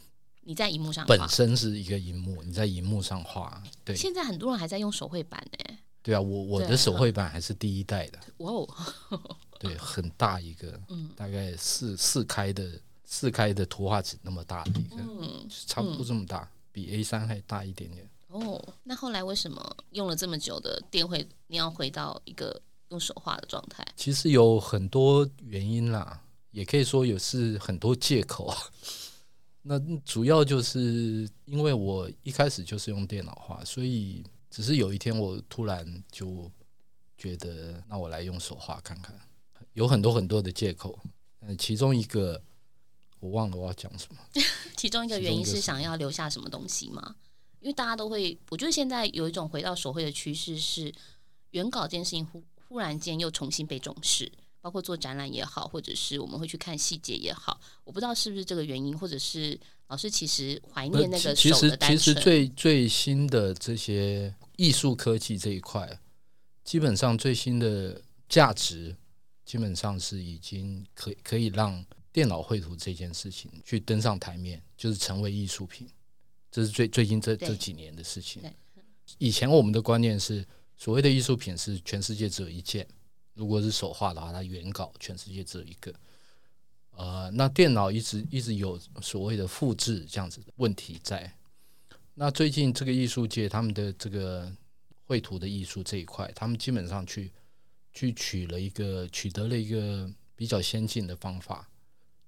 [0.41, 3.61] 你在荧幕上本身是一个荧幕，你在荧幕上画。
[3.83, 5.75] 对，现在很多人还在用手绘板呢。
[6.01, 8.19] 对啊，我我的手绘板还是第一代的。
[8.37, 8.67] 哇哦，
[9.59, 18.09] 对，很大一个，嗯，大概四四开的四开的图画纸那么大的一个，嗯，差不多这么大，嗯、比 A 三还大一点点。
[18.29, 23.85] 哦，那后来为什么用了这么久的电绘，你要回到一个用手画的状态？
[23.95, 26.21] 其实有很多原因啦，
[26.51, 28.53] 也可以说有是很多借口。
[29.63, 34.23] 那主要就是因为我一开始就是用电脑画，所以。
[34.49, 36.49] 只是有一天，我突然就
[37.17, 39.13] 觉得，那我来用手画看看。
[39.73, 40.97] 有很多很多的借口，
[41.41, 42.41] 嗯，其中一个
[43.19, 44.19] 我忘了我要讲什么。
[44.75, 47.17] 其中一个原因是想要留下什么东西吗？
[47.59, 50.91] 因为大家都会，我觉得现在有一种回到手绘的趋势，是
[51.51, 57.59] 原稿这件事情忽忽然间又重新被重视，包括做展览也好，或者是我们会去看细节也好。
[57.83, 61.33] 我不知道是不是这个原因，或者是老师其实怀念那个。
[61.33, 64.33] 其实其实最最新的这些。
[64.57, 65.99] 艺术科技这一块，
[66.63, 68.97] 基本上最新的价值，
[69.45, 75.87] 基本上是已经可以可以让电脑绘图这件事情去登上台面，就是成为艺术品。
[76.51, 78.41] 这是最最近这这几年的事情。
[79.19, 80.43] 以前我们的观念是，
[80.77, 82.87] 所谓的艺术品是全世界只有一件。
[83.33, 85.93] 如果是手画的话，它原稿全世界只有一个。
[86.91, 91.31] 呃，那电脑一直一直有所谓的复制这样子的问题在。
[92.15, 94.51] 那最近这个艺术界，他们的这个
[95.05, 97.31] 绘图的艺术这一块，他们基本上去
[97.93, 101.69] 去取了一个取得了一个比较先进的方法，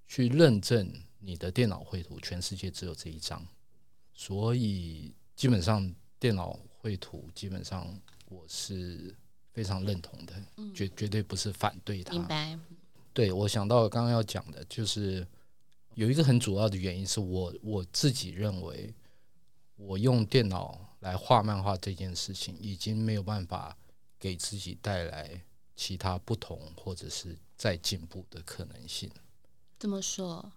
[0.08, 3.44] 去认证你的电脑绘图全世界只有这一张。
[4.14, 8.00] 所以基本上电脑绘图，基本上
[8.30, 9.14] 我是
[9.52, 10.34] 非常认同的，
[10.74, 12.14] 绝绝对不是反对他。
[12.14, 12.58] 明白。
[13.12, 15.28] 对，我想到刚刚要讲的，就是
[15.96, 18.94] 有一个很主要的原因，是我我自己认为，
[19.76, 23.76] 我用电脑来画漫画这件事情，已经没有办法
[24.18, 25.42] 给自己带来
[25.76, 29.10] 其他不同或者是再进步的可能性。
[29.80, 30.52] 怎么说？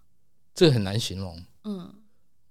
[0.53, 1.43] 这很难形容。
[1.63, 1.93] 嗯，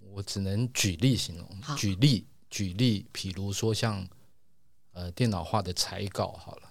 [0.01, 1.49] 我只能举例形容。
[1.77, 4.07] 举例，举例，比如说像
[4.93, 6.71] 呃电脑画的彩稿，好了。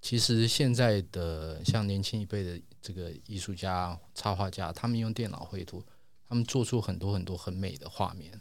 [0.00, 5.82] 其实现在的像年轻一辈的这个艺术家、插画家，他们用电脑绘图，
[6.28, 8.38] 他们做出很多很多很美的画面。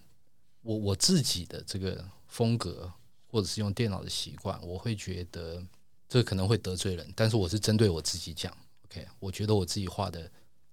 [0.62, 2.92] 我我自己的这个风格，
[3.28, 5.66] 或者是用电脑的习惯，我会觉得
[6.10, 8.56] 这可能会得罪人，但是我是针对我自己讲。
[8.86, 10.30] OK，我觉得我自己画的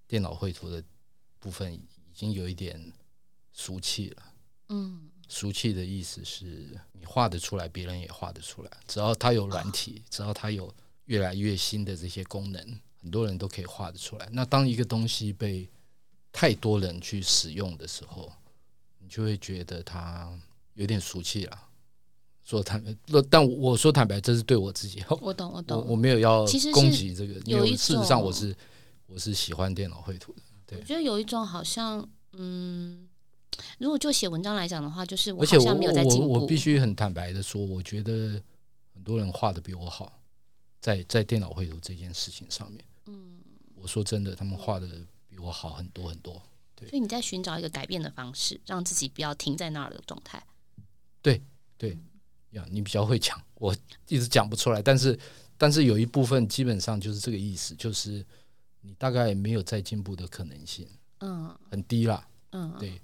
[0.07, 0.83] 电脑绘图的
[1.39, 1.81] 部分已
[2.13, 2.91] 经有一点
[3.53, 4.23] 俗气了。
[4.69, 5.10] 嗯。
[5.33, 8.71] 俗气的意思是你画得出来，别人也画得出来。
[8.85, 10.71] 只要它有软体，只要它有
[11.05, 12.61] 越来越新的这些功能，
[13.01, 14.27] 很多人都可以画得出来。
[14.33, 15.69] 那当一个东西被
[16.33, 18.29] 太多人去使用的时候，
[18.99, 20.29] 你就会觉得它
[20.73, 21.57] 有点俗气了。
[22.43, 22.93] 说坦白，
[23.29, 25.01] 但我说坦白，这是对我自己。
[25.21, 28.53] 我懂，我懂，我，我没有要攻击这个，因为事实上我是
[29.05, 30.41] 我是喜欢电脑绘图的。
[30.65, 33.07] 对，我觉得有一种好像，嗯。
[33.77, 36.27] 如果就写文章来讲的话，就是我好像没有在进步。
[36.27, 38.41] 我我，我必须很坦白的说，我觉得
[38.93, 40.19] 很多人画的比我好，
[40.79, 43.39] 在在电脑绘图这件事情上面，嗯，
[43.75, 44.87] 我说真的，他们画的
[45.27, 46.41] 比我好很多很多。
[46.75, 50.41] 对，所以你在寻找一个改变的方式，让自己不要停在那儿的状态。
[51.21, 51.41] 对
[51.77, 51.97] 对，
[52.51, 53.75] 呀，你比较会讲，我
[54.07, 55.19] 一直讲不出来，但是
[55.57, 58.25] 但是有一部分基本上就是这个意思，就是
[58.79, 60.87] 你大概没有再进步的可能性，
[61.19, 62.99] 嗯，很低啦，嗯，对。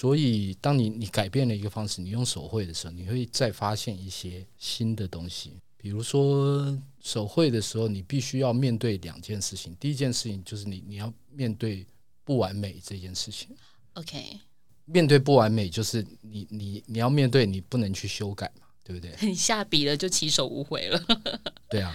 [0.00, 5.54] 所以，当你你改变了一个方式，你用手绘的时候，你会再发现一些新的东西。
[5.76, 9.74] 比如说，手绘的时候，你必须要面对两件事情。
[9.80, 11.84] 第一件事情就是你你要面对
[12.22, 13.48] 不完美这件事情。
[13.94, 14.38] OK，
[14.84, 19.12] 面对不完美就是你你你要面对你不能去修改嘛，对不对？
[19.28, 21.04] 你下笔了就起手无悔了。
[21.68, 21.92] 对啊，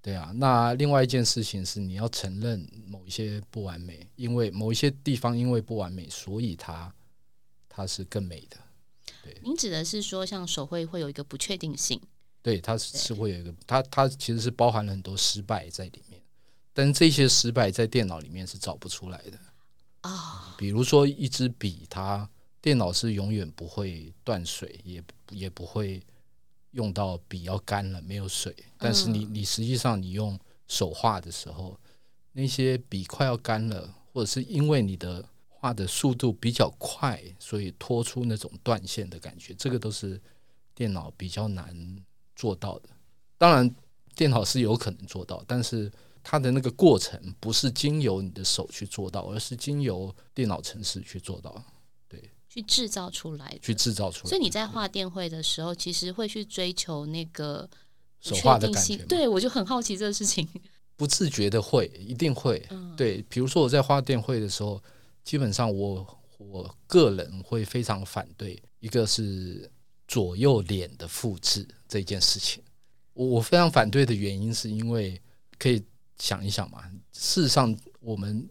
[0.00, 0.30] 对啊。
[0.36, 6.94] 那另外一件事情是你要承认某一些不完美，因为某一些地方因为不完美，所以它。
[7.76, 8.56] 它是更美的，
[9.24, 9.36] 对。
[9.42, 12.00] 您指的是说，像手绘会有一个不确定性，
[12.40, 16.22] 对，它是会有一个，它它其实是包含了很多失败在里面，
[16.72, 19.36] 但这些失败在电脑里面是找不出来的
[20.02, 20.54] 啊、哦。
[20.56, 22.30] 比如说一支笔，它
[22.62, 26.00] 电脑是永远不会断水，也也不会
[26.70, 31.76] 用到笔要干了没有水，但是你你实际上你用手画的时候，
[32.30, 35.28] 那些笔快要干了，或者是因为你的。
[35.64, 40.20] 画的速度比较快，所以拖出那种断线的感觉，这个都是
[40.74, 41.74] 电脑比较难
[42.36, 42.90] 做到的。
[43.38, 43.74] 当然，
[44.14, 45.90] 电脑是有可能做到，但是
[46.22, 51.64] 它的那个过程不是经由你的手去做到，而是经由电脑程式去做到。
[52.06, 54.28] 对，去制造出来，去制造出来。
[54.28, 57.66] 所以你在画电绘的时候，其实会去追求那个
[58.20, 58.98] 手画的感觉。
[59.06, 60.46] 对，我就很好奇这个事情。
[60.94, 62.62] 不自觉的会，一定会。
[62.68, 64.78] 嗯、对，比如说我在画电绘的时候。
[65.24, 66.06] 基本上我，
[66.36, 69.70] 我个人会非常反对，一个是
[70.06, 72.62] 左右脸的复制这件事情。
[73.14, 75.18] 我我非常反对的原因是因为
[75.58, 75.82] 可以
[76.18, 78.46] 想一想嘛，事实上我们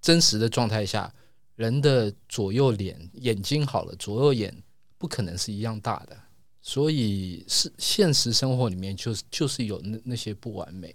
[0.00, 1.12] 真实的状态下，
[1.56, 4.62] 人的左右脸眼睛好了，左右眼
[4.98, 6.16] 不可能是一样大的，
[6.62, 10.94] 所以是现实生活里面就是就是有那那些不完美，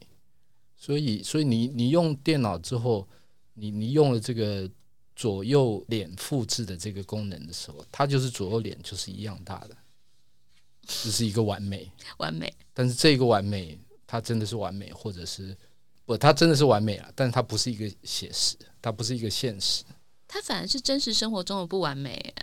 [0.77, 3.05] 所以所以你你用电脑之后，
[3.55, 4.71] 你你用了这个。
[5.21, 9.77] 左右脸复制的这个功能的时候，它就是左右脸就是一样大的，
[10.87, 12.51] 这是一个完美，完美。
[12.73, 15.55] 但是这个完美，它真的是完美，或者是
[16.05, 19.83] 不，它真的是完美了，但是它不是一个写实，它不是一个现实，
[20.27, 22.33] 它反而是真实生活中的不完美。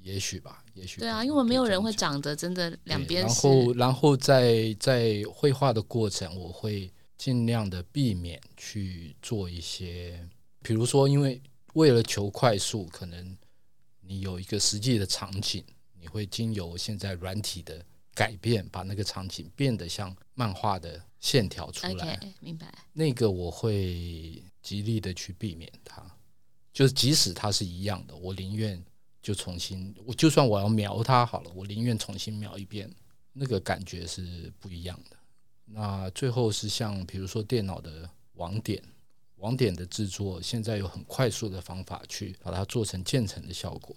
[0.00, 1.00] 也许吧，也许。
[1.00, 3.22] 对啊，因为没有人会长得真的两边。
[3.22, 10.24] 然后，然后在在绘画的过程，我会尽量的避免去做一些。
[10.62, 11.42] 比如说，因为
[11.72, 13.36] 为了求快速，可能
[14.00, 15.64] 你有一个实际的场景，
[15.98, 22.16] 你会经由现在软体的改变，把那个场景变得像漫画的线条出来。
[22.16, 22.72] Okay, 明白。
[22.92, 26.04] 那个我会极力的去避免它，
[26.72, 28.84] 就是即使它是一样的，我宁愿
[29.22, 32.94] 就重新，我就算我要描它好了，我宁愿重新描一遍，
[33.32, 35.16] 那个感觉是不一样的。
[35.64, 38.82] 那最后是像比如说电脑的网点。
[39.42, 43.94] 网点的制作现在有很快速的方法去把它做成建成的效果，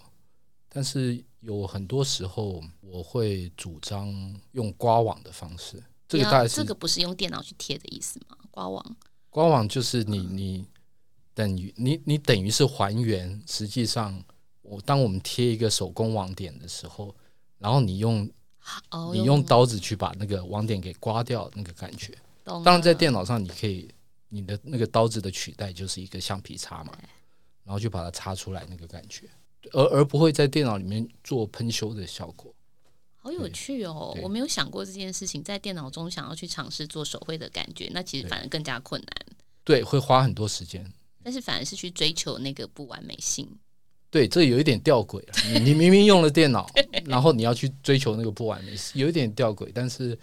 [0.67, 4.11] 但是有很多时候我会主张
[4.53, 5.81] 用刮网的方式。
[6.07, 8.35] 这个大概是这个不是用电脑去贴的意思吗？
[8.49, 8.97] 刮网，
[9.29, 10.65] 刮网就是你你
[11.35, 14.19] 等于你你等于是还原，实际上
[14.63, 17.15] 我当我们贴一个手工网点的时候，
[17.59, 18.27] 然后你用
[19.13, 22.17] 你用刀子去把那个网点给刮掉，那个感觉。
[22.43, 23.87] 当然在电脑上你可以。
[24.35, 26.91] 你的那个刀子的取代就是一个橡皮擦嘛，
[27.63, 29.29] 然后就把它擦出来那个感觉，
[29.71, 32.53] 而而不会在电脑里面做喷修的效果。
[33.15, 34.15] 好有趣哦！
[34.21, 39.37] 我没有想过这件事情，在电脑中想要去尝试做手绘的感觉，那其实反而更加困难。
[39.63, 40.85] 对，会花很多时间。
[41.23, 43.49] 但是反而是去追求那个不完美性。
[44.11, 45.33] 对，这有一点吊诡了。
[45.51, 46.69] 你你明明用了电脑，
[47.05, 49.71] 然后你要去追求那个不完美，有一点吊诡。
[49.73, 50.19] 但是，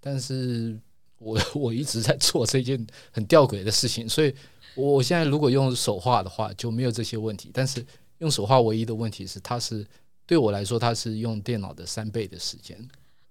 [0.00, 0.76] 但是。
[1.20, 4.34] 我 我一直在做这件很吊诡的事情，所以
[4.74, 7.50] 我现在如果用手画的话就没有这些问题。
[7.54, 7.84] 但是
[8.18, 9.86] 用手画唯一的问题是，它是
[10.26, 12.76] 对我来说，它是用电脑的三倍的时间。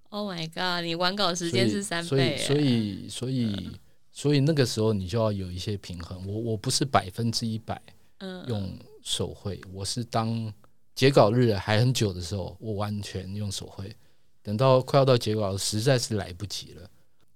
[0.09, 0.83] Oh my god！
[0.85, 3.71] 你完稿时间是三倍，所以所以所以所以，
[4.11, 6.25] 所以那个时候你就要有一些平衡。
[6.27, 7.79] 我我不是百分之一百
[8.47, 10.51] 用手绘，我是当
[10.95, 13.95] 截稿日还很久的时候，我完全用手绘。
[14.41, 16.89] 等到快要到截稿，实在是来不及了。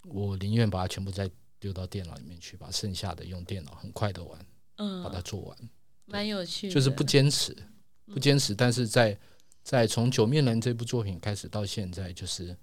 [0.04, 1.30] 我宁愿把它全部再
[1.60, 4.45] 丢到电脑里面去，把剩下的用电脑很快的玩，
[4.78, 5.58] 嗯，把它做完，
[6.06, 6.74] 蛮有趣的。
[6.74, 7.56] 就是不坚持，
[8.06, 8.54] 不坚持。
[8.54, 9.18] 但是在
[9.64, 12.56] 在从九面人这部作品开始到现在，就是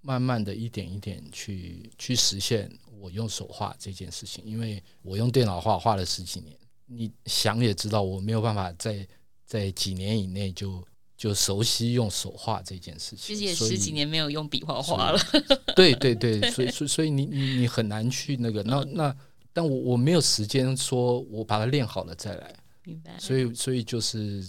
[0.00, 4.44] 慢慢的一点一点去去实现我用手画这件事情。
[4.44, 9.06] 因为我用电脑画画了十几年，你想也知道，我没有办法在
[9.46, 10.84] 在几年以内就。
[11.20, 15.20] 就熟悉用手画这件事情，其实也十几年没有用笔画画了。
[15.76, 19.14] 对对对，所以所以所以你你你很难去那个那那，
[19.52, 22.56] 但我我没有时间说我把它练好了再来。
[22.84, 23.14] 明白。
[23.18, 24.48] 所以所以就是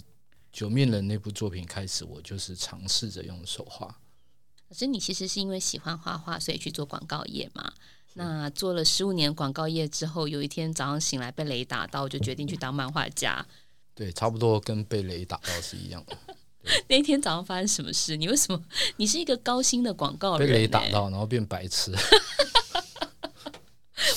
[0.50, 3.94] 九面人那部作品开始，我就是尝试着用手画。
[4.66, 7.70] 可是你其实是因为喜欢画画，所以去做广告业嘛？
[8.14, 13.46] 那做了十五年广告业之后，有一天早上醒来被雷打到，就决定去当漫画家。
[13.94, 16.16] 对，差不多跟被雷打到是一样的。
[16.88, 18.16] 那天早上发生什么事？
[18.16, 18.62] 你为什么？
[18.96, 21.92] 你是一个高薪的广告人，欸，被雷打到，然后变白痴。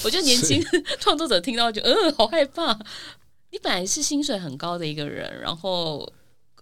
[0.04, 0.64] 我觉得年轻
[1.00, 2.78] 创作者听到就嗯，好害怕。
[3.52, 6.12] 你本来是薪水很高的一个人，然后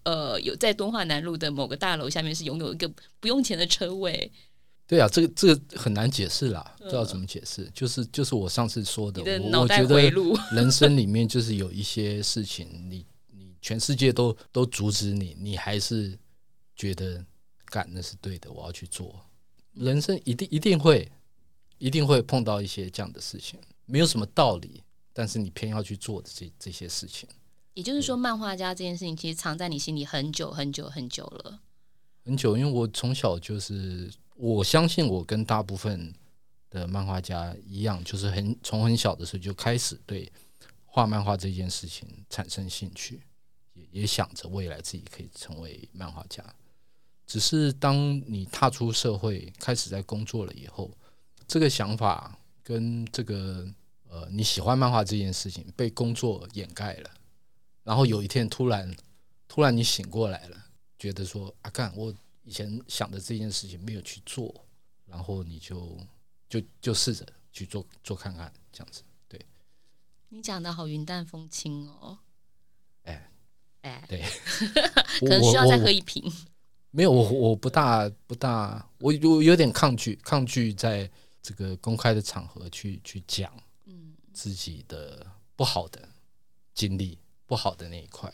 [0.04, 4.32] 呃，有在敦化南路的某个大楼下面是拥有一个不用钱的车位。
[4.88, 7.70] 对啊，这个这个很难解释啦，不知道怎么解释。
[7.74, 10.12] 就是就是我上次说的，的我觉得
[10.52, 13.06] 人生里面就是有一些事情你。
[13.64, 16.20] 全世界都都阻止你，你还是
[16.76, 17.26] 觉得
[17.66, 19.26] 干那是对的，我要去做。
[19.74, 21.10] 人生一定一定会
[21.78, 24.84] 一定会碰到一些这样的事情，没有什么道理，
[25.14, 27.28] 但是你偏要去做的这这些事情。
[27.74, 31.62] 也就是说，漫画家这件事情其实藏在你心里很久很久很久了。
[32.26, 36.14] 很久，因为我从小就是，我相信我跟大部分
[36.70, 40.32] 的漫画家一样，就是很从很小的时候就开始对
[40.86, 43.22] 画漫画这件事情产生兴趣。
[43.74, 46.44] 也也想着未来自己可以成为漫画家，
[47.26, 50.92] 只是当你踏出社会，开始在工作了以后，
[51.48, 53.68] 这个想法跟这个
[54.08, 57.10] 呃你喜欢漫画这件事情被工作掩盖了，
[57.84, 58.96] 然后有一天突然
[59.48, 60.66] 突然你醒过来了，
[60.98, 62.14] 觉得说啊干，我
[62.44, 64.54] 以前想的这件事情没有去做，
[65.06, 65.98] 然后你就
[66.50, 69.44] 就就试着去做做看看这样子，对。
[70.30, 72.20] 你讲的好云淡风轻哦。
[73.84, 74.22] 哎，对，
[75.22, 76.24] 可能需要再喝一瓶。
[76.96, 81.10] 没有，我我不大不大，我我有点抗拒，抗拒在
[81.42, 83.52] 这个公开的场合去去讲，
[83.86, 85.26] 嗯，自己的
[85.56, 86.08] 不好的
[86.76, 87.18] 经历，
[87.48, 88.32] 不好的那一块。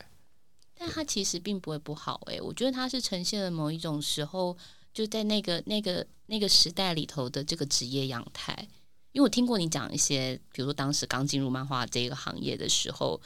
[0.76, 4.58] 但他其实并不会不好，欸，哎，我觉得他是呈现了某一种时候，
[4.94, 8.54] 就在那个那个那个时代里头的这个职业样态。
[9.14, 13.20] 因为我听过你讲一些，比如说当时刚进入漫画这个行业的时候。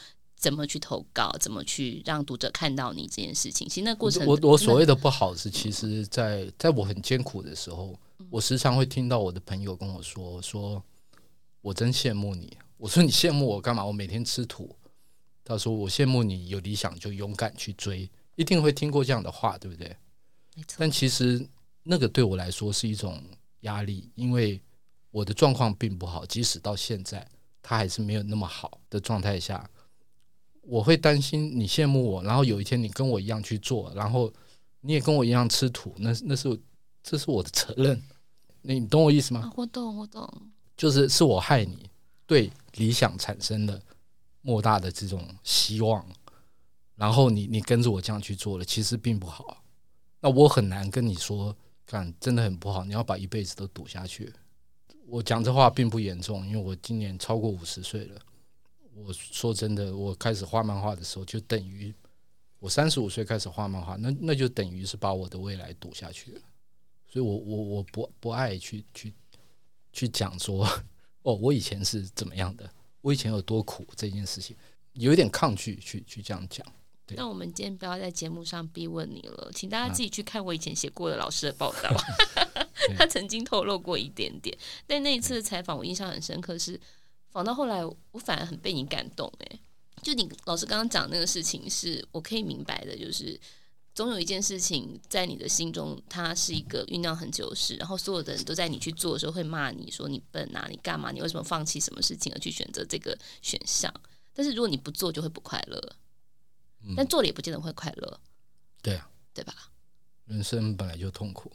[0.43, 1.31] 怎么去投稿？
[1.39, 3.65] 怎么去让读者看到你这件事情？
[3.69, 7.97] 其实那过程，我我所谓的不好是，其实在在我很艰苦的时候，
[8.29, 10.83] 我时常会听到我的朋友跟我说：“说
[11.61, 13.85] 我真羡慕你。”我说：“你羡慕我干嘛？
[13.85, 14.75] 我每天吃土，
[15.45, 19.95] 他说我羡慕你有理想就勇敢去追，一定会听过这样的话，对不对？
[20.57, 20.75] 没错。
[20.79, 21.47] 但其实
[21.83, 23.23] 那个对我来说是一种
[23.61, 24.59] 压力，因为
[25.09, 27.25] 我的状况并不好，即使到现在
[27.61, 29.69] 他还是没有那么好的状态下，
[30.63, 34.31] 我会担心你羡慕我，然后有一天你跟我一样去做，然后
[34.81, 36.59] 你也跟我一样吃土，那那是
[37.03, 38.01] 这是我的责任。
[38.61, 39.51] 你懂我意思吗？
[39.57, 40.25] 我懂，我懂，
[40.77, 41.89] 就是是我害你
[42.25, 43.77] 对理想产生了
[44.41, 46.05] 莫大的这种希望，
[46.95, 49.57] 然后你你跟着我这样去做了，其实并不好。
[50.21, 51.53] 那我很难跟你说，
[51.85, 54.31] 干真的很不好，你要把一辈子都赌下去。
[55.07, 58.21] 我讲这话并不严重，因为我今年超过五十岁了。
[58.95, 61.93] 我说真的，我开始画漫画的时候，就等于
[62.59, 66.41] 我三十五岁开始画漫画，那那就等于是把我的未来赌下去了。
[67.07, 69.13] 所以我，我我我不不爱去去
[69.91, 70.65] 去讲说，
[71.23, 72.69] 哦，我以前是怎么样的，
[73.01, 74.55] 我以前有多苦这件事情，
[74.93, 76.65] 有一点抗拒去去这样讲。
[77.15, 81.89] 那我们今天不要在节目上逼问你了，请大家自己去看我以前写过的老师的报道，
[82.33, 82.67] 啊、
[82.97, 84.57] 他曾经透露过一点点。
[84.87, 86.79] 但那一次的采访，我印象很深刻，是
[87.33, 89.29] 访到后来，我反而很被你感动。
[89.39, 89.59] 哎，
[90.01, 93.37] 就你老师刚刚讲那个事情，是我可以明白的，就是。
[93.95, 101.11] 总有一件事情在你的心中，它是一个酝酿很久的事，然后所有的人都在你去做的时候会骂你说你笨啊，你干嘛？
[101.11, 103.93] 你为什么放弃什么事情而去选择这个选项？
[104.33, 105.95] 但是如果你不做，就会不快乐。
[106.97, 108.19] 但做了也不见得会快乐。
[108.81, 109.53] 对啊，对吧？
[110.25, 111.51] 人生本来就痛苦。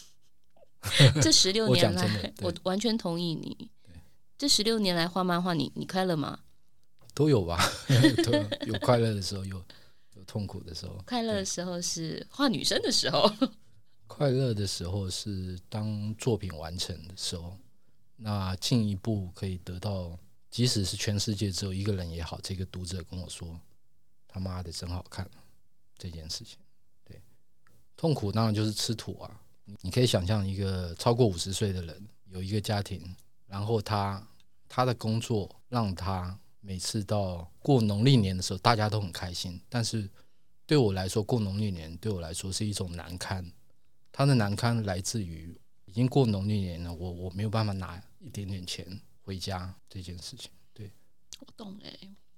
[1.20, 3.70] 这十六年来，我完全同意你。
[4.40, 6.40] 这十六年来画漫画，你你快乐吗？
[7.12, 7.58] 都有吧，
[8.24, 9.62] 都有，有快乐的时候有。
[10.26, 13.30] 痛苦的时候，快乐的时候是画女生的时候。
[14.08, 17.54] 快乐的时候是当作品完成的时候，
[18.16, 20.18] 那进一步可以得到，
[20.50, 23.60] 即使是全世界只有一个人也好，这个读者跟我说
[24.26, 25.30] ：“他妈的真好看。”
[25.98, 26.56] 这件事情，
[27.04, 27.20] 对，
[27.94, 29.38] 痛苦当然就是吃土啊。
[29.82, 33.14] 你可以想象一个超过五十岁的人，有一个家庭，
[33.46, 34.26] 然后他
[34.70, 40.08] 他的工作让他每次到过农历年的时候，大家都很开心，但是。
[40.66, 43.44] 对我来说，过农历年对我来说是一种难堪。
[44.12, 45.52] 他的难堪来自于
[45.84, 48.86] 已经过农历年了，我我没有办法拿一点点钱
[49.20, 50.48] 回家这件事情。
[50.72, 50.88] 对，
[51.40, 51.92] 我懂哎。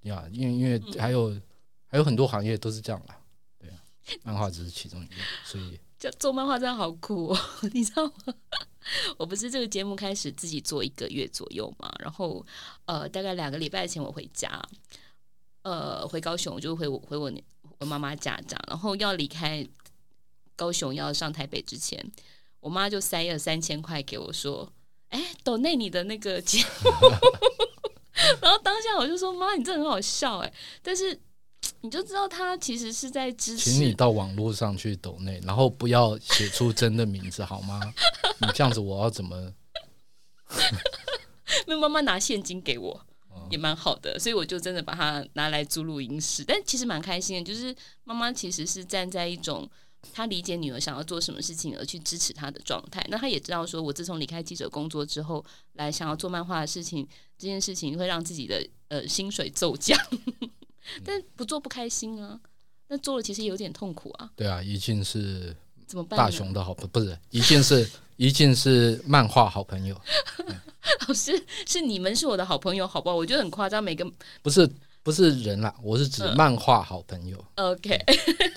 [0.04, 1.42] 呀，因为因为还有、嗯、
[1.88, 3.20] 还有很多行业都是这样啦。
[3.58, 3.76] 对啊，
[4.22, 5.78] 漫画只是其中一个，所以
[6.10, 7.38] 做做漫画真的好苦哦，
[7.72, 8.34] 你知道吗？
[9.16, 12.44] 我不是这个节目开始自己做一个月左右嘛，然后
[12.86, 14.60] 呃，大概两个礼拜前我回家，
[15.62, 17.32] 呃，回高雄就回我回我。
[17.78, 19.66] 我妈妈家长，然后要离开
[20.54, 22.12] 高雄要上台北之前，
[22.60, 24.72] 我妈就塞了三千块给我，说
[25.10, 26.90] ：“哎，抖内你的那个节目。”
[28.40, 31.20] 然后当下我就说：“妈，你这很好笑哎！”但是
[31.82, 33.70] 你就知道他其实是在支持。
[33.70, 37.80] 请你到网络上去抖内，然后不要写出真的名字 好吗？
[38.40, 39.52] 你这样子我要怎么？
[41.66, 43.06] 那妈妈拿现金给我。
[43.50, 47.42] 也蛮好的，所以我就真的把它拿来租录音室，但其实蛮开心的。
[47.42, 47.74] 就是
[48.04, 49.68] 妈妈其实是站在一种
[50.12, 53.04] 她理解女儿想要做什么事情而去支持她的状态。
[53.10, 57.06] 那她也知道说，我自从离开记者工作之后，来想要做漫画的事情，
[57.38, 59.98] 这件事情会让自己的呃薪水骤降，
[61.04, 62.40] 但不做不开心啊。
[62.88, 64.30] 那做了其实也有点痛苦啊。
[64.36, 65.56] 对啊，一定是
[65.86, 66.18] 怎么办？
[66.18, 69.98] 大雄的好不不是，一定是一定是漫画好朋友。
[71.08, 71.32] 老师
[71.66, 73.16] 是你们是我的好朋友，好不好？
[73.16, 74.04] 我觉得很夸张，每个
[74.42, 74.68] 不是
[75.02, 77.42] 不是人啦，我是指漫画好朋友。
[77.54, 77.98] 嗯、OK，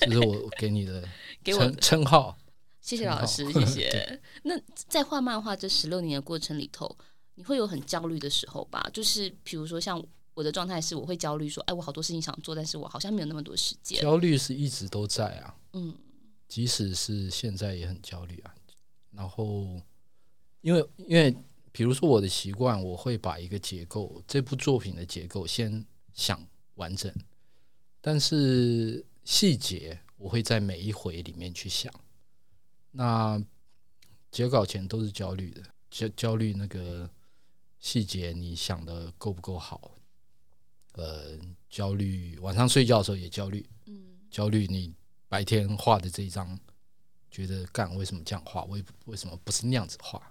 [0.01, 1.07] 这是我 给你的
[1.43, 2.38] 给我称称号。
[2.82, 4.21] 谢谢老师， 谢谢。
[4.43, 6.95] 那在画漫画这十六年的过程里头，
[7.36, 8.88] 你会有很焦虑的时候吧？
[8.93, 10.03] 就是比如说，像
[10.36, 14.00] 我的状态是，我会焦虑说，哎，我好多事情想做，但是我好像没有那么多时间。
[14.00, 15.96] 焦虑是一直都在啊，嗯，
[16.48, 18.54] 即使是现在也很焦虑啊。
[19.10, 19.82] 然后，
[20.62, 21.36] 因为因为。
[21.78, 26.42] 比如说我的习惯，我会把一个结构，这部作品的结构先想
[26.76, 27.14] 完整，
[28.00, 31.94] 但是细节我会在每一回里面去想。
[32.92, 33.44] 那
[34.32, 35.62] 截稿前都是焦虑的，
[35.92, 37.10] 焦焦虑那个
[37.78, 39.92] 细节你想的够不够好？
[40.96, 41.38] 呃，
[41.70, 44.93] 焦虑晚上睡觉的时候也焦虑，嗯，焦虑你
[45.28, 46.58] 白天画的这一张，
[47.30, 48.64] 觉得干为什么这样画？
[48.66, 50.22] 为为什么不是那样子画？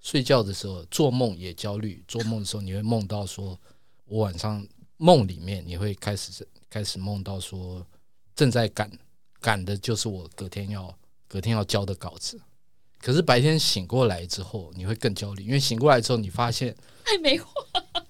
[0.00, 3.58] 睡觉的时候做梦也焦虑，做梦的时候你会梦到说，
[4.04, 4.66] 我晚上
[4.96, 7.84] 梦里面你会开始开始梦到说，
[8.34, 8.90] 正在赶
[9.40, 10.96] 赶的就是我隔天要
[11.28, 12.40] 隔天要交的稿子，
[12.98, 17.52] 可是白天醒过来之后你会更焦虑，因为醒过来之后你发现还没画，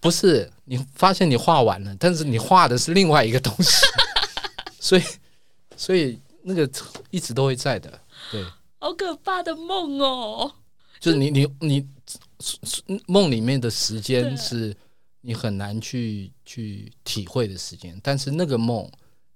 [0.07, 3.86] 不是，你发现你画完了，但是你画的是另外一个东西，
[4.78, 5.02] 所以
[5.76, 6.70] 所以那个
[7.11, 8.00] 一直都会在的，
[8.30, 8.44] 对。
[8.78, 10.52] 好可怕的梦哦！
[11.00, 11.88] 就是你你你
[13.07, 14.76] 梦里面的时间是
[15.22, 18.88] 你很难去去体会的时间，但是那个梦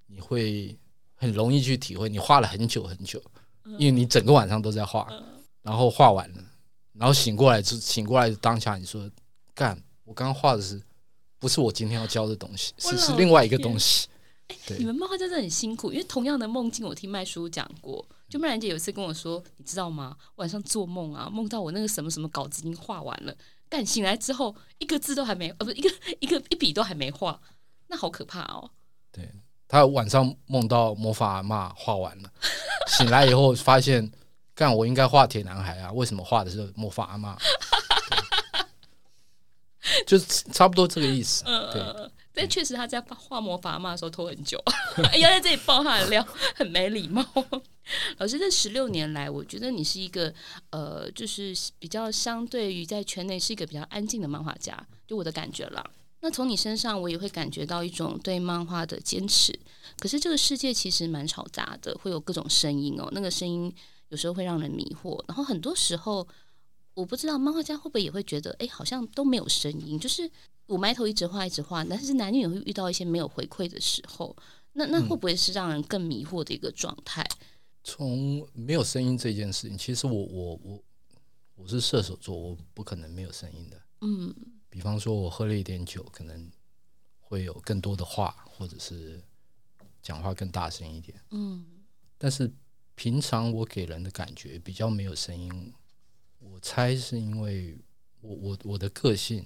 [0.07, 0.79] 你会
[1.17, 2.09] 很容易去体会。
[2.09, 3.21] 你画了很久很久，
[3.79, 5.09] 因为你整个晚上都在画，
[5.63, 6.45] 然后画完了，
[6.93, 9.11] 然后醒过来就醒过来的当下，你说
[9.53, 10.83] 干，我刚刚画的是
[11.39, 12.75] 不是我今天要教的东西？
[12.79, 14.09] 是是另外一个东西。
[14.67, 18.05] 对，你们漫画真的很辛苦，因为同样的梦境，我听麦叔讲过。
[18.29, 20.17] 就麦兰姐有一次跟我说，你知道吗？
[20.35, 23.33] 晚上做梦啊，梦到我那个什么什么稿子已经画完了，
[23.69, 25.89] 但醒来之后一个字都还没，呃，不，一个
[26.19, 27.41] 一个一笔都还没画，
[27.87, 28.69] 那好可怕哦。
[29.13, 29.33] 对，
[29.69, 32.29] 他晚上梦到魔法阿妈画完了，
[32.89, 34.11] 醒来以后发现，
[34.57, 37.37] 干，我应该画铁男孩啊，为什么画的是魔法阿嬷？
[40.07, 41.45] 就是差不多这个意思。
[41.73, 42.11] 对。
[42.33, 44.57] 但确实他在画魔法阿嬷的时候拖很久，
[45.19, 47.25] 要在这里爆他的料，很没礼貌。
[48.19, 50.33] 老师，这十六年来，我觉得你是一个
[50.71, 55.85] 呃，就是比较相对于在圈内是一个比较安静的漫画家，就我的感觉啦。
[56.21, 59.59] 那从你身上，我也会感觉到一种对漫画的坚持。
[59.99, 63.09] 可是这个世界其实蛮嘈杂的，会有各种声音哦。
[63.11, 63.75] 那个声音
[64.11, 66.27] 有时候会让人迷惑，然后很多时候，
[66.95, 70.31] 我不知道漫画家会不会也会觉得，哎，好像都没有声音，就是。
[70.67, 74.37] 我埋头一直画，一直画，但是男女也会遇到一些没有回馈的时候，
[74.75, 77.23] 那那会不会是让人更迷惑的一个状态？
[77.23, 77.47] 嗯，
[77.83, 80.83] 从没有声音这件事情，其实我我我
[81.57, 83.83] 我是射手座，我不可能没有声音的。
[84.03, 84.33] 嗯，
[84.69, 86.49] 比方说我喝了一点酒，可能
[87.19, 89.21] 会有更多的话，或者是
[90.01, 91.21] 讲话更大声一点。
[91.31, 91.67] 嗯，
[92.17, 92.49] 但是
[92.95, 95.75] 平常我给人的感觉比较没有声音，
[96.41, 97.79] 我猜是因为
[98.21, 99.45] 我我我的个性。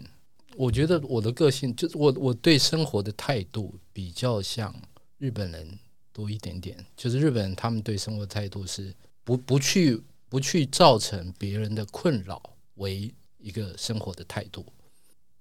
[0.57, 4.73] 我觉得我的个性就是我我对生活的态度比较像
[5.19, 5.79] 日本人
[6.13, 12.41] 多一点点，就是日本人他们对生活态度是不不去不去造成别人的困扰
[12.77, 14.65] 为一个生活的态度。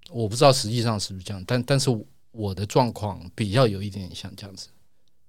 [0.10, 1.90] 我不知道实际上是不是这样，但但是
[2.32, 4.70] 我的状况比较有一点点像这样子。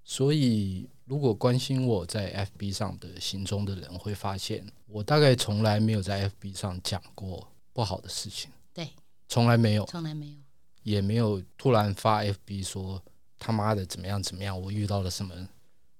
[0.02, 8.50] 所以如果关心我在 FB 上的行踪的人会发现，我大概从来没有在 FB 上讲过不好的事情。
[8.72, 8.88] 对
[9.28, 10.36] 从来没有，从来没有，
[10.82, 13.02] 也没有突然发 FB 说
[13.38, 15.34] 他妈的怎么样怎么样，我遇到了什么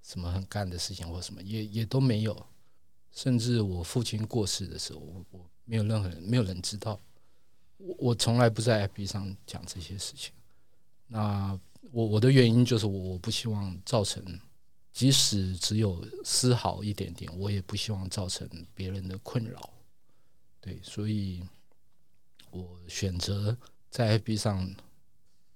[0.02, 2.46] 什么很干的事情或什么，也也都没有。
[3.12, 6.98] 甚至我父亲过世的时候，我我没有任何人，没有人知道。
[7.76, 10.32] 我我从来不在 FB 上讲这些事情。
[11.06, 11.58] 那
[11.92, 14.22] 我我的原因就是我我不希望造成，
[14.94, 19.68] 即使只有丝毫一点点，我也不希望造成别人的困扰。
[20.62, 21.44] 对，所以。
[22.56, 23.58] 我选择
[23.90, 24.72] 在 FB 上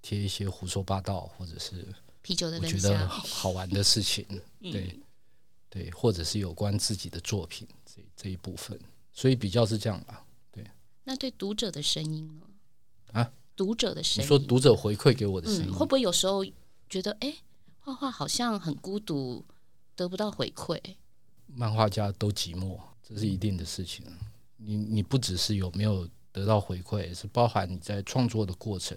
[0.02, 1.86] 贴一些胡说八道，或者是
[2.22, 4.26] 啤酒的我觉得好玩的事情，
[4.60, 4.98] 对
[5.70, 8.76] 对，或者是有关自己的作品这这一部分，
[9.12, 10.26] 所以比较是这样吧。
[10.50, 10.68] 对，
[11.04, 12.46] 那对读者的声音呢？
[13.12, 16.44] 啊，读者的声音，你说读者回馈给我的声音，嗯，会不会有时候
[16.88, 17.32] 觉得，哎，
[17.88, 19.44] 画画好像很孤独，
[19.96, 20.78] 得不到回馈？
[21.46, 24.04] 漫画家都寂寞，这是一定的事情。
[24.58, 26.08] 你你不只是有没有。
[26.30, 28.96] 得到回馈是包含你在创作的过程，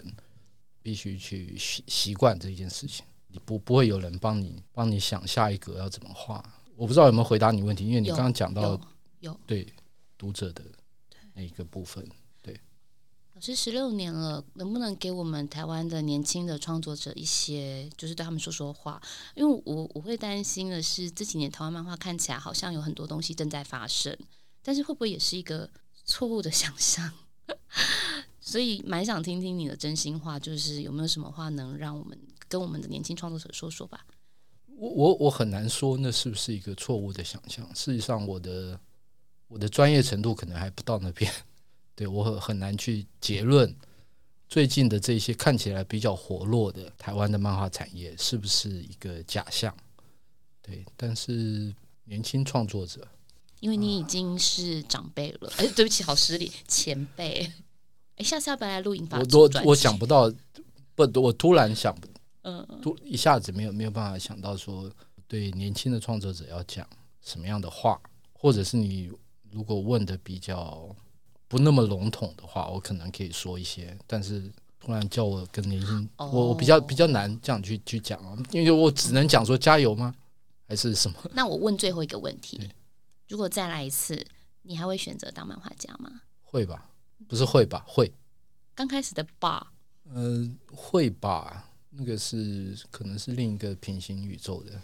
[0.80, 3.04] 必须去习习惯这件事情。
[3.26, 6.44] 你不不会有人帮你帮你想下一格要怎么画。
[6.76, 8.78] 我不知道有没有回答你问题，因为你刚刚讲到
[9.20, 9.66] 有对
[10.16, 10.62] 读者的
[11.32, 12.06] 那个部分。
[13.44, 19.02] 对，老师十六年了，能不能给我们台湾的年轻的创作者一些，就是对他们说说话？
[19.34, 24.16] 因为我我会担心的是，这几年台湾漫画看起来好像有很多东西正在发生，
[24.62, 25.68] 但是会不会也是一个
[26.04, 27.12] 错误的想象？
[28.40, 32.16] 所以蛮想听听你的真心话，就是有没有什么话能让我们
[32.48, 34.06] 跟我们的年轻创作者说说吧？
[34.76, 37.66] 我我我很难说那是不是一个错误的想象。
[37.74, 38.78] 事实上，我的
[39.48, 41.32] 我的专业程度可能还不到那边，
[41.94, 43.74] 对，我很很难去结论
[44.48, 49.74] 最近的这些看起来比较活络的台湾的漫画产业是不是一个假象。
[50.60, 51.74] 对，但是
[52.04, 53.06] 年轻创作者。
[53.60, 57.48] 因为你已经是长辈了，哎，对不起，好失礼，前辈。
[58.16, 59.18] 哎，下次要不要来录影吧？
[59.32, 60.28] 我我我想不到，
[60.96, 61.96] 不，我突然想，
[62.42, 64.90] 嗯，突一下子没有没有办法想到说，
[65.28, 66.84] 对年轻的创作者要讲
[67.20, 68.00] 什么样的话，
[68.32, 69.08] 或者是你
[69.50, 70.94] 如果问的比较
[71.52, 73.94] 不那么笼统的话，我可能可以说一些。
[74.06, 74.50] 但是
[74.80, 80.14] 突然叫我跟年轻，哦、我我比较比较难这样去去讲啊，因为我只能讲说加油吗？
[80.66, 81.18] 还是什么？
[81.36, 82.70] 那我问最后一个问题。
[83.28, 84.26] 如果再来一次，
[84.62, 86.22] 你还会选择当漫画家吗？
[86.42, 86.90] 会吧，
[87.28, 87.84] 不是会吧？
[87.86, 88.10] 会。
[88.74, 89.74] 刚开始的吧，
[90.04, 94.80] 呃，会吧，那个是可能是另一个平行宇宙的，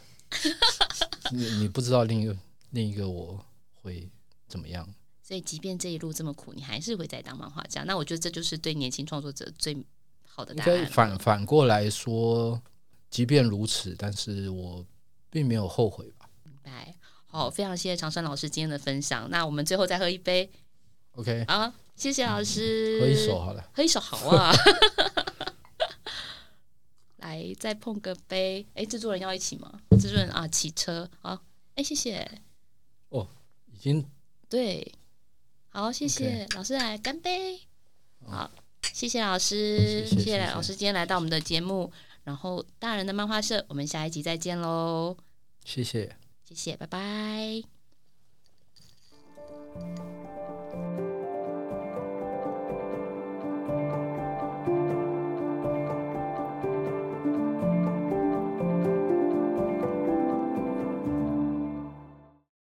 [1.33, 2.37] 你你不知道另一个
[2.73, 3.43] 另一个我
[3.81, 4.07] 会
[4.47, 4.87] 怎么样。
[5.29, 7.85] 所以，即便这一路这么苦，你还是会再当漫画家。
[7.85, 9.77] 那我觉得这就是对年轻创作者最
[10.25, 10.87] 好的答案。
[10.87, 12.63] 反反过来说，
[13.11, 14.83] 即便如此，但是我
[15.29, 16.31] 并没有后悔吧。
[16.45, 16.95] 明白。
[17.27, 19.29] 好，非常谢谢长生老师今天的分享。
[19.29, 20.51] 那我们最后再喝一杯。
[21.13, 21.45] OK。
[21.47, 22.99] 啊，谢谢老师。
[22.99, 23.71] 喝一手好了。
[23.75, 24.51] 喝一手好啊。
[27.19, 28.67] 来，再碰个杯。
[28.73, 29.79] 哎，制作人要一起吗？
[30.01, 31.11] 制作人啊，骑车。
[31.21, 31.39] 啊，
[31.75, 32.41] 哎，谢谢。
[33.11, 33.29] 哦，
[33.67, 34.03] 已经
[34.49, 34.91] 对。
[35.71, 37.61] 好，谢谢老师来干杯。
[38.27, 38.51] 好，
[38.93, 41.93] 谢谢老师，谢谢，老师今天来到我们的节目。
[42.25, 45.17] 然后，大人的漫画社，我们下一集再见喽。
[45.65, 46.15] 谢谢，
[46.45, 47.63] 谢谢，拜拜。